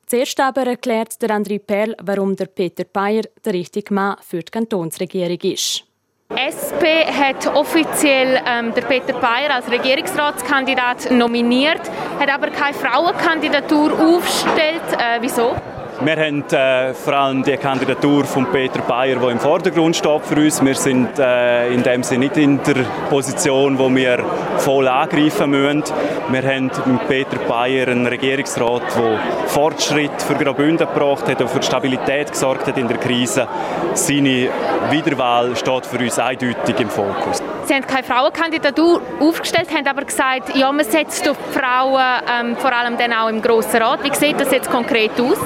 Zuerst 0.05 0.39
aber 0.39 0.67
erklärt 0.67 1.21
der 1.21 1.31
Andri 1.31 1.59
Perl, 1.59 1.97
warum 2.01 2.37
der 2.37 2.45
Peter 2.45 2.85
Bayer 2.85 3.23
der 3.43 3.51
richtige 3.51 3.93
Mann 3.93 4.15
für 4.21 4.39
die 4.39 4.51
Kantonsregierung 4.51 5.41
ist. 5.51 5.83
SP 6.33 7.05
hat 7.05 7.45
offiziell 7.55 8.41
ähm, 8.47 8.73
der 8.73 8.81
Peter 8.81 9.13
Bayer 9.13 9.53
als 9.53 9.69
Regierungsratskandidat 9.69 11.11
nominiert, 11.11 11.81
hat 12.19 12.33
aber 12.33 12.49
keine 12.49 12.73
Frauenkandidatur 12.73 13.93
aufgestellt. 13.93 14.81
Äh, 14.97 15.21
wieso? 15.21 15.55
Wir 16.01 16.17
haben 16.17 16.43
äh, 16.51 16.93
vor 16.93 17.13
allem 17.13 17.41
die 17.41 17.55
Kandidatur 17.55 18.25
von 18.25 18.45
Peter 18.51 18.81
Bayer, 18.81 19.15
die 19.15 19.31
im 19.31 19.39
Vordergrund 19.39 19.95
steht 19.95 20.25
für 20.25 20.35
uns. 20.35 20.63
Wir 20.63 20.75
sind 20.75 21.17
äh, 21.17 21.73
in 21.73 21.83
dem 21.83 22.03
Sinne 22.03 22.25
nicht 22.25 22.35
in 22.35 22.61
der 22.63 22.83
Position, 23.09 23.79
wo 23.79 23.89
wir 23.89 24.21
voll 24.57 24.89
angreifen 24.89 25.51
müssen. 25.51 25.83
Wir 26.29 26.43
haben 26.43 26.69
mit 26.85 27.07
Peter 27.07 27.37
Bayer 27.47 27.87
einen 27.87 28.07
Regierungsrat, 28.07 28.81
der 28.97 29.19
Fortschritt 29.47 30.21
für 30.21 30.35
Graubünden 30.35 30.85
gebracht 30.85 31.29
hat 31.29 31.39
und 31.39 31.49
für 31.49 31.63
Stabilität 31.63 32.29
gesorgt 32.29 32.67
hat 32.67 32.77
in 32.77 32.89
der 32.89 32.97
Krise. 32.97 33.47
Seine 33.93 34.49
Wiederwahl 34.89 35.55
steht 35.55 35.85
für 35.85 35.97
uns 35.97 36.19
eindeutig 36.19 36.77
im 36.77 36.89
Fokus. 36.89 37.41
Sie 37.63 37.73
haben 37.73 37.87
keine 37.87 38.03
Frauenkandidatur 38.03 39.01
aufgestellt, 39.21 39.73
haben 39.73 39.87
aber 39.87 40.03
gesagt, 40.03 40.55
ja, 40.55 40.71
man 40.71 40.85
setzt 40.85 41.27
auf 41.29 41.37
Frauen 41.51 42.03
ähm, 42.29 42.57
vor 42.57 42.73
allem 42.73 42.97
dann 42.97 43.13
auch 43.13 43.29
im 43.29 43.41
Grossen 43.41 43.81
Rat. 43.81 44.03
Wie 44.03 44.13
sieht 44.13 44.39
das 44.39 44.51
jetzt 44.51 44.69
konkret 44.69 45.11
aus? 45.19 45.37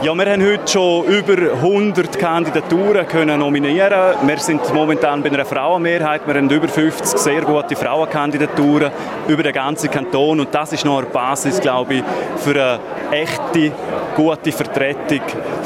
Ja, 0.00 0.14
wir 0.14 0.30
haben 0.30 0.46
heute 0.46 0.68
schon 0.68 1.06
über 1.06 1.54
100 1.54 2.16
Kandidaturen 2.20 3.04
können 3.08 3.40
nominieren. 3.40 4.14
Wir 4.22 4.38
sind 4.38 4.72
momentan 4.72 5.24
bei 5.24 5.28
einer 5.28 5.44
Frauenmehrheit. 5.44 6.24
Wir 6.24 6.34
haben 6.34 6.48
über 6.48 6.68
50 6.68 7.18
sehr 7.18 7.40
gute 7.40 7.74
Frauenkandidaturen 7.74 8.92
über 9.26 9.42
den 9.42 9.52
ganzen 9.52 9.90
Kanton 9.90 10.38
und 10.38 10.54
das 10.54 10.72
ist 10.72 10.84
noch 10.84 10.98
eine 10.98 11.08
Basis, 11.08 11.60
glaube 11.60 11.94
ich, 11.94 12.04
für 12.36 12.50
eine 12.50 12.78
echte, 13.10 13.72
gute 14.14 14.52
Vertretung 14.52 15.22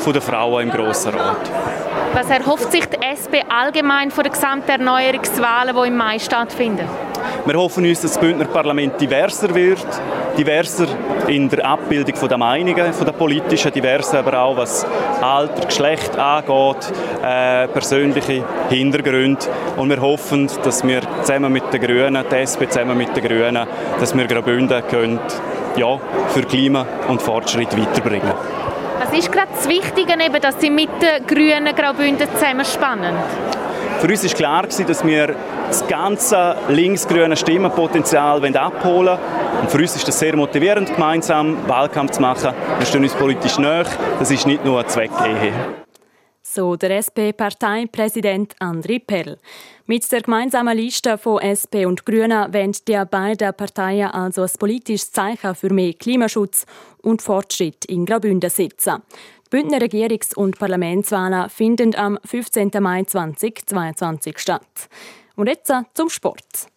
der 0.06 0.22
Frauen 0.22 0.62
im 0.62 0.70
Grossen 0.70 1.12
Rat. 1.12 1.50
Was 2.14 2.30
erhofft 2.30 2.72
sich 2.72 2.86
die 2.86 3.02
SP 3.04 3.44
allgemein 3.50 4.10
von 4.10 4.24
den 4.24 4.32
Gesamterneuerungswahlen, 4.32 5.76
die 5.76 5.88
im 5.88 5.96
Mai 5.98 6.18
stattfinden? 6.18 6.88
Wir 7.44 7.54
hoffen 7.54 7.86
uns, 7.86 8.00
dass 8.00 8.12
das 8.12 8.20
Bündner 8.20 8.46
Parlament 8.46 9.00
diverser 9.00 9.54
wird, 9.54 9.86
diverser 10.36 10.86
in 11.28 11.48
der 11.48 11.64
Abbildung 11.64 12.28
der 12.28 12.38
Meinungen, 12.38 12.92
von 12.92 13.06
der 13.06 13.12
politischen, 13.12 13.72
diverser 13.72 14.18
aber 14.18 14.38
auch 14.40 14.56
was 14.56 14.86
Alter, 15.20 15.66
Geschlecht 15.66 16.18
angeht, 16.18 16.92
äh, 17.22 17.68
persönliche 17.68 18.44
Hintergründe. 18.68 19.46
Und 19.76 19.90
wir 19.90 20.00
hoffen, 20.00 20.48
dass 20.62 20.86
wir 20.86 21.00
zusammen 21.22 21.52
mit 21.52 21.72
den 21.72 21.80
Grünen, 21.80 22.24
die 22.30 22.36
SP 22.36 22.68
zusammen 22.68 22.96
mit 22.96 23.16
den 23.16 23.24
Grünen, 23.24 23.66
dass 24.00 24.16
wir 24.16 24.26
Graubünden 24.26 24.82
können, 24.88 25.20
ja, 25.76 25.98
für 26.28 26.42
Klima 26.42 26.86
und 27.08 27.22
Fortschritt 27.22 27.76
weiterbringen. 27.76 28.32
Was 29.02 29.18
ist 29.18 29.32
gerade 29.32 29.48
das 29.54 29.68
Wichtige, 29.68 30.12
eben, 30.12 30.40
dass 30.40 30.60
Sie 30.60 30.70
mit 30.70 30.90
den 31.00 31.26
Grünen 31.26 31.74
Graubünden 31.74 32.28
zusammenspannen? 32.34 33.14
Für 34.02 34.08
uns 34.08 34.24
war 34.24 34.30
klar, 34.32 34.66
dass 34.66 35.06
wir 35.06 35.36
das 35.68 35.86
ganze 35.86 36.56
linksgrüne 36.68 37.36
Stimmenpotenzial 37.36 38.44
abholen 38.56 39.06
wollen. 39.06 39.18
Und 39.60 39.70
für 39.70 39.78
uns 39.78 39.94
ist 39.94 40.08
das 40.08 40.18
sehr 40.18 40.34
motivierend, 40.34 40.92
gemeinsam 40.92 41.56
Wahlkampf 41.68 42.10
zu 42.10 42.20
machen. 42.20 42.52
Wir 42.78 42.84
stehen 42.84 43.04
uns 43.04 43.14
politisch 43.14 43.58
nahe. 43.58 43.86
Das 44.18 44.28
ist 44.32 44.44
nicht 44.44 44.64
nur 44.64 44.80
eine 44.80 44.88
Zweckehe. 44.88 45.52
So 46.42 46.74
der 46.74 46.98
SP-Parteipräsident 46.98 48.56
Andri 48.58 48.98
Perl. 48.98 49.38
Mit 49.86 50.10
der 50.10 50.22
gemeinsamen 50.22 50.76
Liste 50.76 51.16
von 51.16 51.38
SP 51.38 51.86
und 51.86 52.04
Grünen 52.04 52.52
wollen 52.52 52.72
die 52.88 53.00
beiden 53.08 53.54
Parteien 53.54 54.10
also 54.10 54.42
ein 54.42 54.50
politisches 54.58 55.12
Zeichen 55.12 55.54
für 55.54 55.72
mehr 55.72 55.92
Klimaschutz 55.92 56.66
und 57.02 57.22
Fortschritt 57.22 57.84
in 57.84 58.04
Graubünden 58.04 58.50
setzen. 58.50 59.00
Die 59.52 59.58
Bündner 59.58 59.82
Regierungs- 59.82 60.34
und 60.34 60.58
Parlamentswahlen 60.58 61.50
finden 61.50 61.94
am 61.94 62.18
15. 62.24 62.70
Mai 62.80 63.04
2022 63.04 64.38
statt. 64.38 64.88
Und 65.36 65.46
jetzt 65.46 65.70
zum 65.92 66.08
Sport. 66.08 66.68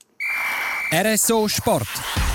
RSO 0.91 1.47
Sport. 1.47 1.87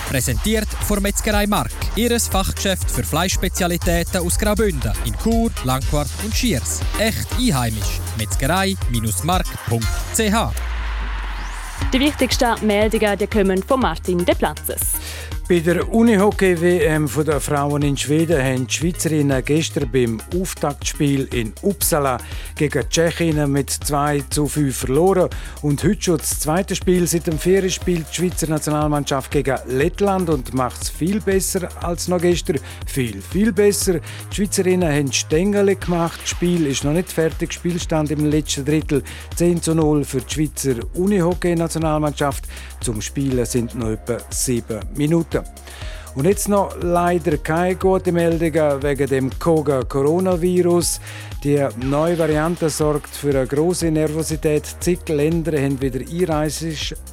Präsentiert 0.09 0.69
von 0.89 1.03
Metzgerei 1.03 1.47
Mark. 1.47 1.71
Ihres 1.95 2.27
Fachgeschäft 2.27 2.91
für 2.91 3.05
Fleischspezialitäten 3.05 4.27
aus 4.27 4.39
Graubünden 4.39 4.95
in 5.05 5.15
Chur, 5.19 5.51
Langquart 5.65 6.09
und 6.25 6.35
Schiers. 6.35 6.81
Echt 6.99 7.31
einheimisch. 7.35 8.01
Metzgerei-mark.ch 8.17 10.55
Die 11.93 12.01
wichtigsten 12.01 12.67
Meldungen 12.67 13.19
die 13.19 13.27
kommen 13.27 13.63
von 13.63 13.81
Martin 13.81 14.25
De 14.25 14.35
Platzes. 14.35 14.93
Bei 15.51 15.59
der 15.59 15.93
Unihockey-WM 15.93 17.11
der 17.27 17.41
Frauen 17.41 17.83
in 17.83 17.97
Schweden 17.97 18.41
haben 18.41 18.69
die 18.69 18.73
Schweizerinnen 18.73 19.45
gestern 19.45 19.91
beim 19.91 20.21
Auftaktspiel 20.41 21.27
in 21.35 21.53
Uppsala 21.63 22.19
gegen 22.55 22.83
die 22.85 22.89
Tschechinnen 22.89 23.51
mit 23.51 23.69
2 23.69 24.27
zu 24.31 24.47
5 24.47 24.77
verloren. 24.77 25.29
Und 25.61 25.83
heute 25.83 26.01
schon 26.01 26.19
das 26.19 26.39
zweite 26.39 26.77
Spiel 26.77 27.05
seit 27.09 27.27
dem 27.27 27.37
Ferien 27.37 27.69
spielt 27.69 28.07
die 28.13 28.15
Schweizer 28.15 28.47
Nationalmannschaft 28.47 29.33
gegen 29.33 29.59
Lettland 29.67 30.31
und 30.31 30.55
macht 30.55 30.83
es 30.83 30.89
viel 30.89 31.21
besser 31.21 31.69
als 31.83 32.07
noch 32.07 32.21
gestern. 32.21 32.61
Viel, 32.87 33.21
viel 33.21 33.53
besser. 33.53 33.95
Die 34.31 34.37
Schweizerinnen 34.37 34.89
haben 34.89 35.13
Stängel 35.13 35.75
gemacht. 35.75 36.21
Das 36.23 36.31
Spiel 36.31 36.69
ist 36.69 36.85
noch 36.85 36.93
nicht 36.93 37.11
fertig. 37.11 37.53
Spielstand 37.53 38.13
im 38.13 38.25
letzten 38.31 38.65
Drittel 38.65 39.03
10 39.35 39.61
zu 39.61 39.75
0 39.75 40.05
für 40.05 40.21
die 40.21 40.33
Schweizer 40.33 40.77
Unihockey-Nationalmannschaft. 40.95 42.45
Zum 42.81 43.03
Spielen 43.03 43.45
sind 43.47 43.75
noch 43.75 43.91
etwa 43.91 44.19
sieben 44.31 44.79
Minuten. 44.95 45.40
Und 46.15 46.25
jetzt 46.27 46.49
noch 46.49 46.75
leider 46.81 47.39
keine 47.39 47.77
guten 47.77 48.15
Meldungen 48.15 48.83
wegen 48.83 49.07
dem 49.07 49.39
Koga-Coronavirus. 49.39 51.01
Die 51.43 51.67
neue 51.79 52.19
Variante 52.19 52.69
sorgt 52.69 53.17
für 53.17 53.31
eine 53.31 53.47
große 53.47 53.91
Nervosität. 53.91 54.77
Zig 54.81 55.09
Länder 55.09 55.59
haben 55.59 55.81
wieder 55.81 56.01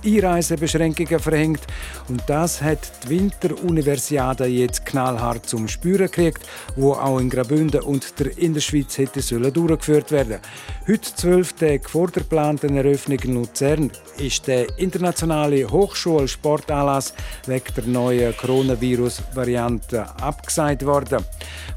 Einreisebeschränkungen 0.03 1.19
verhängt. 1.19 1.61
Und 2.09 2.21
das 2.27 2.61
hat 2.61 3.05
die 3.05 3.11
Winteruniversiade 3.11 4.47
jetzt 4.47 4.85
knallhart 4.85 5.45
zum 5.45 5.69
Spüren 5.69 6.07
gekriegt, 6.07 6.45
wo 6.75 6.91
auch 6.91 7.19
in 7.19 7.29
Graubünden 7.29 7.79
und 7.83 8.19
der 8.19 8.37
in 8.37 8.53
der 8.53 8.59
Schweiz 8.59 8.97
hätte 8.97 9.21
sollen 9.21 9.53
durchgeführt 9.53 10.11
werden. 10.11 10.39
Heute, 10.85 11.15
zwölf 11.15 11.53
Tage 11.53 11.87
vor 11.87 12.07
der 12.07 12.23
geplanten 12.23 12.75
Eröffnung 12.75 13.19
in 13.19 13.35
Luzern, 13.35 13.91
ist 14.17 14.45
der 14.47 14.77
internationale 14.77 15.71
Hochschulsportanlass 15.71 17.13
wegen 17.45 17.73
der 17.77 17.85
neuen 17.85 18.35
Coronavirus-Variante 18.35 20.05
abgesagt 20.21 20.85
worden. 20.85 21.23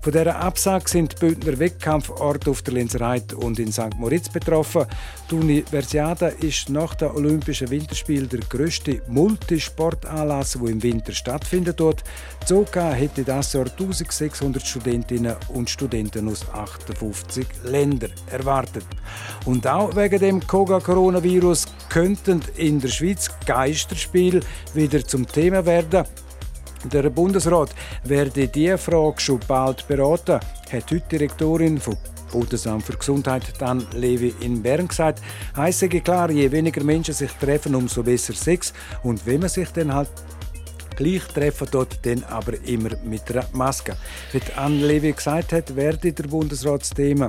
Von 0.00 0.12
dieser 0.12 0.36
Absage 0.36 0.88
sind 0.88 1.18
Bündner 1.20 1.58
Wettkampforte 1.58 2.50
auf 2.50 2.62
der 2.62 2.74
Linsereit 2.74 3.32
und 3.34 3.58
in 3.58 3.70
St. 3.72 3.94
Moritz 3.96 4.28
betroffen. 4.28 4.86
Die 5.30 5.34
Universiade 5.34 6.34
ist 6.40 6.70
nach 6.70 6.94
den 6.94 7.10
Olympischen 7.10 7.70
Winterspielen 7.70 8.28
der 8.28 8.40
grösste 8.40 9.02
Multisportanlass, 9.08 10.52
der 10.52 10.70
im 10.70 10.82
Winter 10.82 11.12
stattfindet. 11.12 11.80
Zoga 12.46 12.92
hätte 12.92 13.24
das 13.24 13.52
Jahr 13.52 13.66
1600 13.66 14.66
Studentinnen 14.66 15.36
und 15.48 15.68
Studenten 15.68 16.28
aus 16.28 16.48
58 16.50 17.46
Ländern 17.64 18.12
erwartet. 18.30 18.86
Und 19.44 19.66
auch 19.66 19.94
wegen 19.96 20.18
dem 20.18 20.46
Koga-Coronavirus 20.46 21.66
könnten 21.88 22.40
in 22.56 22.80
der 22.80 22.88
Schweiz 22.88 23.30
Geisterspiele 23.46 24.40
wieder 24.74 25.04
zum 25.04 25.26
Thema 25.26 25.64
werden. 25.66 26.04
Der 26.84 27.10
Bundesrat 27.10 27.74
werde 28.04 28.48
diese 28.48 28.78
Frage 28.78 29.20
schon 29.20 29.40
bald 29.46 29.86
beraten, 29.86 30.40
hat 30.72 30.90
heute 30.90 31.00
die 31.00 31.18
Direktorin 31.18 31.78
von 31.78 31.96
Bundesamt 32.32 32.84
für 32.84 32.96
Gesundheit 32.96 33.42
Dan 33.58 33.86
Levi 33.94 34.34
in 34.40 34.62
Bern 34.62 34.88
gesagt. 34.88 35.20
Heißt 35.56 35.88
klar, 36.02 36.30
je 36.30 36.50
weniger 36.50 36.82
Menschen 36.82 37.12
sich 37.12 37.32
treffen, 37.32 37.74
umso 37.74 38.02
besser 38.02 38.32
Sex. 38.32 38.72
Und 39.02 39.26
wenn 39.26 39.40
man 39.40 39.50
sich 39.50 39.68
dann 39.70 39.92
halt 39.92 40.08
gleich 40.96 41.24
treffen 41.24 41.68
dort, 41.70 41.98
dann 42.06 42.24
aber 42.24 42.54
immer 42.64 42.90
mit 43.04 43.30
einer 43.30 43.46
Maske. 43.52 43.96
Wie 44.32 44.40
Anne 44.56 44.86
Levi 44.86 45.12
gesagt 45.12 45.52
hat, 45.52 45.76
werde 45.76 46.12
der 46.12 46.24
Bundesratsthema 46.24 47.28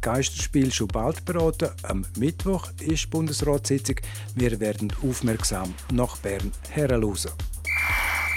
Geisterspiel 0.00 0.72
schon 0.72 0.88
bald 0.88 1.24
beraten. 1.24 1.70
Am 1.82 2.04
Mittwoch 2.16 2.68
ist 2.80 3.10
Bundesratssitzung. 3.10 3.96
Wir 4.36 4.60
werden 4.60 4.92
aufmerksam 5.02 5.74
nach 5.92 6.16
Bern 6.18 6.52
herlosen. 6.70 7.32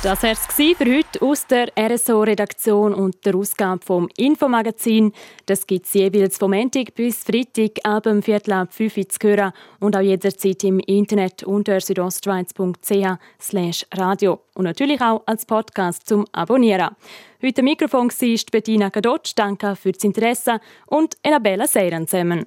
Das 0.00 0.22
war 0.22 0.30
es 0.30 0.46
für 0.46 0.84
heute 0.84 1.20
aus 1.20 1.44
der 1.48 1.72
RSO-Redaktion 1.76 2.94
und 2.94 3.26
der 3.26 3.34
Ausgabe 3.34 3.84
vom 3.84 4.08
Infomagazin. 4.16 5.12
Das 5.46 5.66
gibt 5.66 5.86
es 5.86 5.94
jeweils 5.94 6.38
vom 6.38 6.52
Montag 6.52 6.94
bis 6.94 7.24
Freitag 7.24 7.80
ab 7.82 8.04
dem 8.04 8.22
Viertel 8.22 8.52
ab 8.52 8.72
5 8.72 8.96
Uhr 8.96 9.08
zu 9.08 9.18
hören 9.26 9.52
und 9.80 9.96
auch 9.96 10.00
jederzeit 10.00 10.62
im 10.62 10.78
Internet 10.78 11.42
unter 11.42 11.80
südostschweiz.ch 11.80 13.86
radio 13.92 14.40
und 14.54 14.64
natürlich 14.64 15.00
auch 15.00 15.22
als 15.26 15.44
Podcast 15.44 16.08
zum 16.08 16.26
Abonnieren. 16.30 16.94
Heute 17.42 17.60
am 17.60 17.64
Mikrofon 17.64 18.08
war 18.08 18.38
Bettina 18.52 18.90
Gadotsch. 18.90 19.32
Danke 19.34 19.74
für 19.74 19.90
das 19.90 20.04
Interesse 20.04 20.60
und 20.86 21.16
eine 21.24 21.40
bella 21.40 21.66
Sera 21.66 22.06
zusammen. 22.06 22.46